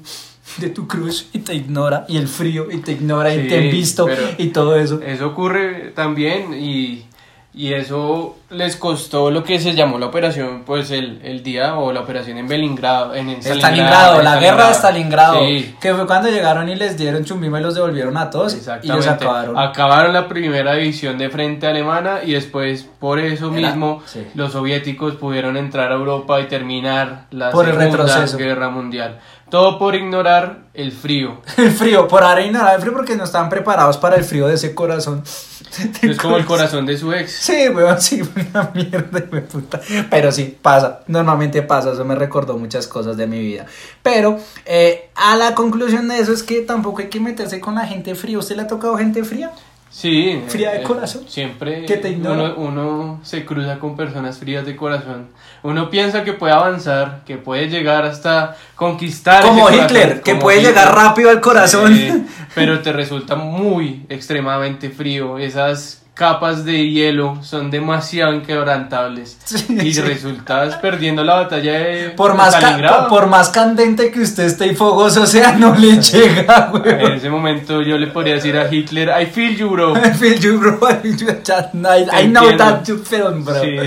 [0.58, 3.72] de tu crush y te ignora y el frío y te ignora y te han
[3.72, 5.02] visto y todo eso.
[5.02, 7.06] Eso ocurre también y,
[7.54, 11.92] y eso les costó lo que se llamó la operación, pues el, el día o
[11.92, 16.30] la operación en Belingrado, en Stalingrado, en la guerra de Stalingrado, Sí, que fue cuando
[16.30, 19.58] llegaron y les dieron chumbima y los devolvieron a todos y los acabaron.
[19.58, 24.26] Acabaron la primera división de frente alemana y después por eso Era- mismo sí.
[24.34, 28.38] los soviéticos pudieron entrar a Europa y terminar la Por el Segunda retroceso.
[28.38, 29.20] Guerra Mundial.
[29.52, 31.42] Todo por ignorar el frío.
[31.58, 34.56] El frío, por ahora ignorar el frío porque no estaban preparados para el frío de
[34.56, 35.24] ese corazón.
[36.02, 37.32] Es como el corazón de su ex.
[37.32, 38.22] Sí, weón, sí,
[38.54, 39.82] una mierda, de puta.
[40.10, 43.66] Pero sí, pasa, normalmente pasa, eso me recordó muchas cosas de mi vida.
[44.02, 47.86] Pero eh, a la conclusión de eso es que tampoco hay que meterse con la
[47.86, 48.40] gente fría.
[48.40, 49.52] ¿Usted le ha tocado gente fría?
[49.92, 50.42] Sí.
[50.48, 51.24] Fría de eh, corazón.
[51.28, 52.54] Siempre Que te ignora.
[52.56, 55.28] uno, uno se cruza con personas frías de corazón.
[55.64, 59.44] Uno piensa que puede avanzar, que puede llegar hasta conquistar.
[59.44, 60.74] Como Hitler, corazón, que como puede Hitler.
[60.74, 62.26] llegar rápido al corazón.
[62.56, 65.38] Pero te resulta muy extremadamente frío.
[65.38, 69.38] Esas capas de hielo son demasiado inquebrantables.
[69.46, 70.02] Sí, y sí.
[70.02, 74.76] resultas perdiendo la batalla de Por más, por, por más candente que usted esté y
[74.76, 77.14] fogoso sea, no le llega, En weón.
[77.14, 79.94] ese momento yo le podría decir a Hitler, I feel you, bro.
[80.06, 80.80] I feel you, bro.
[80.82, 81.08] I.
[81.08, 83.62] I, I know that you feel, bro.
[83.62, 83.78] Sí.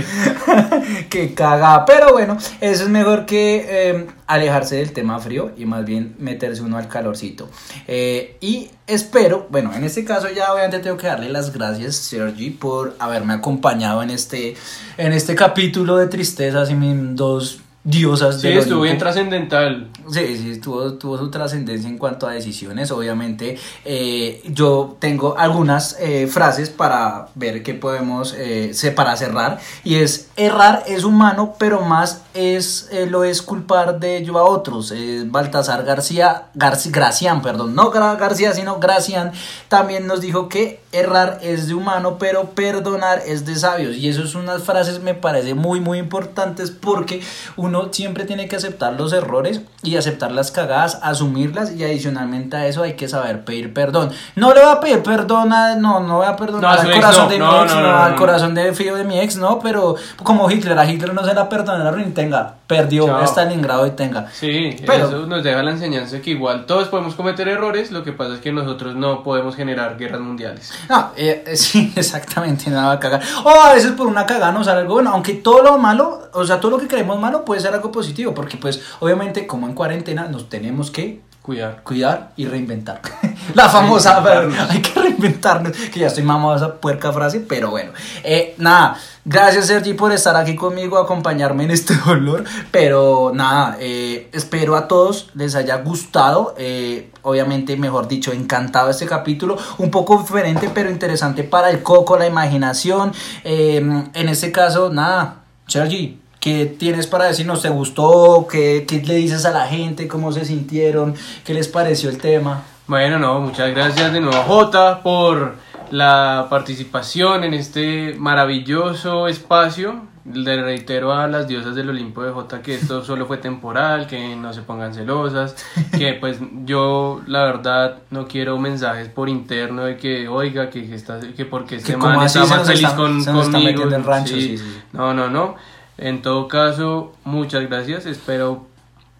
[1.10, 1.84] que caga.
[1.84, 6.62] Pero bueno, eso es mejor que eh, alejarse del tema frío y más bien meterse
[6.62, 7.50] uno al calorcito.
[7.86, 12.50] Eh, y espero, bueno, en este caso ya obviamente tengo que darle las gracias, Sergi,
[12.50, 14.56] por haberme acompañado en este,
[14.96, 19.88] en este capítulo de tristezas y mis dos diosas Sí, estuvo bien trascendental.
[20.10, 22.90] Sí, sí, tuvo, tuvo su trascendencia en cuanto a decisiones.
[22.90, 29.58] Obviamente, eh, yo tengo algunas eh, frases para ver qué podemos, eh, para cerrar.
[29.82, 34.44] Y es, errar es humano, pero más es, eh, lo es culpar de ello a
[34.44, 34.92] otros.
[35.26, 39.32] Baltasar García, Gracián, perdón, no Gra- García, sino Gracián,
[39.68, 43.96] también nos dijo que errar es de humano, pero perdonar es de sabios.
[43.96, 47.20] Y eso es unas frases me parece muy, muy importantes porque
[47.56, 52.66] uno siempre tiene que aceptar los errores y aceptar las cagadas, asumirlas y adicionalmente a
[52.66, 54.10] eso hay que saber pedir perdón.
[54.36, 56.86] No le voy a pedir perdón a, no, no voy a No, perdonar a al
[56.90, 59.58] ex corazón no, de mi ex, no, al corazón de frío de mi ex, no,
[59.60, 63.24] pero como Hitler, a Hitler no se la perdonaron y tenga, perdió Chao.
[63.24, 64.28] Stalingrado y tenga.
[64.32, 68.12] Sí, Pero- eso nos deja la enseñanza que igual todos podemos cometer errores, lo que
[68.12, 70.72] pasa es que nosotros no podemos generar guerras mundiales.
[70.88, 73.22] No, eh, eh, sí, exactamente, nada va a cagar.
[73.44, 76.44] O a veces por una cagada nos sale algo bueno, aunque todo lo malo, o
[76.44, 79.74] sea, todo lo que creemos malo puede ser algo positivo, porque pues obviamente como en
[79.74, 81.82] cuarentena nos tenemos que Cuidar.
[81.82, 83.02] cuidar y reinventar.
[83.54, 84.24] La famosa,
[84.70, 87.92] hay que reinventarnos, que ya estoy mamado esa puerca frase, pero bueno.
[88.22, 88.96] Eh, nada,
[89.26, 94.88] gracias Sergi por estar aquí conmigo, acompañarme en este dolor, pero nada, eh, espero a
[94.88, 100.90] todos les haya gustado, eh, obviamente, mejor dicho, encantado este capítulo, un poco diferente, pero
[100.90, 103.12] interesante para el coco, la imaginación.
[103.44, 103.76] Eh,
[104.14, 106.23] en este caso, nada, Sergi.
[106.44, 107.62] ¿Qué tienes para decirnos?
[107.62, 108.46] ¿Te gustó?
[108.50, 110.06] ¿Qué, ¿Qué le dices a la gente?
[110.06, 111.14] ¿Cómo se sintieron?
[111.42, 112.62] ¿Qué les pareció el tema?
[112.86, 115.54] Bueno, no, muchas gracias de nuevo Jota por
[115.90, 120.02] la participación en este maravilloso espacio.
[120.30, 124.36] Le reitero a las diosas del Olimpo de Jota que esto solo fue temporal, que
[124.36, 125.54] no se pongan celosas,
[125.96, 126.36] que pues
[126.66, 131.76] yo la verdad no quiero mensajes por interno de que oiga que, está que porque
[131.76, 133.84] este Que man está más feliz está- con, está conmigo.
[134.04, 134.40] rancho, Sí.
[134.42, 134.78] sí, sí.
[134.92, 135.54] No, no, no.
[135.98, 138.06] En todo caso, muchas gracias.
[138.06, 138.66] Espero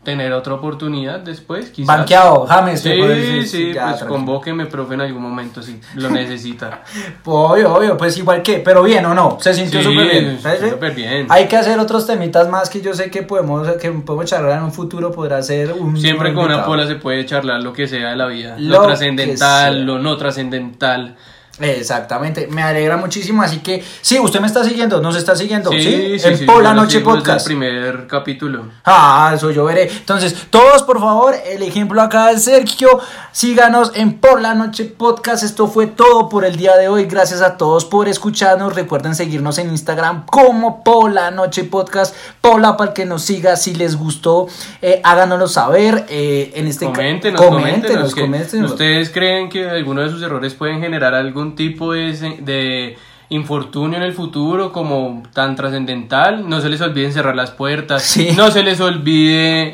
[0.04, 1.70] tener otra oportunidad después.
[1.70, 1.86] Quizás.
[1.86, 2.80] Banqueado, James.
[2.80, 4.08] Sí, decir, sí, ya, pues tranquilo.
[4.08, 6.82] convóqueme, profe, en algún momento si lo necesita.
[7.24, 10.38] Obvio, obvio, pues igual que, pero bien o no, se sintió Sí, súper bien.
[10.40, 10.70] ¿sabes?
[10.70, 11.26] súper bien.
[11.30, 14.64] Hay que hacer otros temitas más que yo sé que podemos, que podemos charlar en
[14.64, 15.96] un futuro, podrá ser un...
[15.96, 18.56] Siempre con una pola se puede charlar lo que sea de la vida.
[18.58, 21.16] Lo trascendental, lo no trascendental.
[21.60, 25.82] Exactamente, me alegra muchísimo, así que sí, usted me está siguiendo, nos está siguiendo, ¿sí?
[25.82, 27.46] Sí, sí, en sí, Por la yo lo Noche Podcast.
[27.46, 28.64] El primer capítulo.
[28.84, 29.88] Ah, eso yo veré.
[29.90, 33.00] Entonces, todos por favor, el ejemplo acá de Sergio,
[33.32, 35.44] síganos en Por la Noche Podcast.
[35.44, 37.04] Esto fue todo por el día de hoy.
[37.06, 38.74] Gracias a todos por escucharnos.
[38.74, 42.14] Recuerden seguirnos en Instagram como Por la Noche Podcast.
[42.40, 43.56] Pola para el que nos siga.
[43.56, 44.46] Si les gustó,
[44.82, 46.06] eh, háganoslo saber.
[46.08, 48.70] eh, en este Coméntenos, coméntenos, coméntenos, que coméntenos.
[48.72, 52.96] ¿Ustedes creen que alguno de sus errores pueden generar algún tipo de, de
[53.30, 56.48] infortunio en el futuro como tan trascendental?
[56.48, 58.30] No se les olviden cerrar las puertas, Sí.
[58.36, 59.72] no se les olvide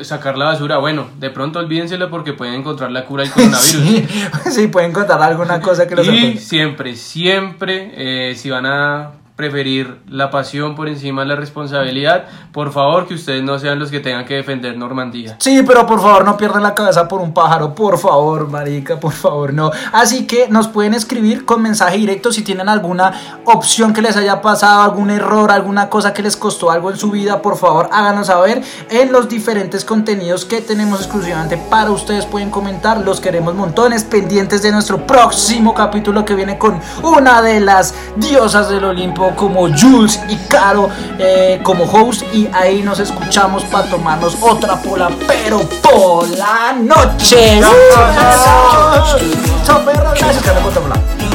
[0.00, 0.78] eh, sacar la basura.
[0.78, 3.60] Bueno, de pronto olvídenselo porque pueden encontrar la cura del coronavirus.
[3.70, 4.06] Sí,
[4.50, 7.92] sí, pueden contar alguna cosa que los Y siempre, siempre,
[8.30, 9.10] eh, si van a
[9.40, 13.90] preferir la pasión por encima de la responsabilidad, por favor que ustedes no sean los
[13.90, 15.36] que tengan que defender Normandía.
[15.38, 19.14] Sí, pero por favor no pierdan la cabeza por un pájaro, por favor, marica, por
[19.14, 19.70] favor, no.
[19.94, 24.42] Así que nos pueden escribir con mensaje directo si tienen alguna opción que les haya
[24.42, 28.26] pasado, algún error, alguna cosa que les costó algo en su vida, por favor, háganos
[28.26, 32.26] saber en los diferentes contenidos que tenemos exclusivamente para ustedes.
[32.26, 37.60] Pueden comentar, los queremos montones, pendientes de nuestro próximo capítulo que viene con una de
[37.60, 43.64] las diosas del Olimpo como Jules y Caro eh, como host y ahí nos escuchamos
[43.64, 47.60] para tomarnos otra pola, pero por la noche.
[49.64, 49.84] Chao.
[49.84, 51.29] Gracias, por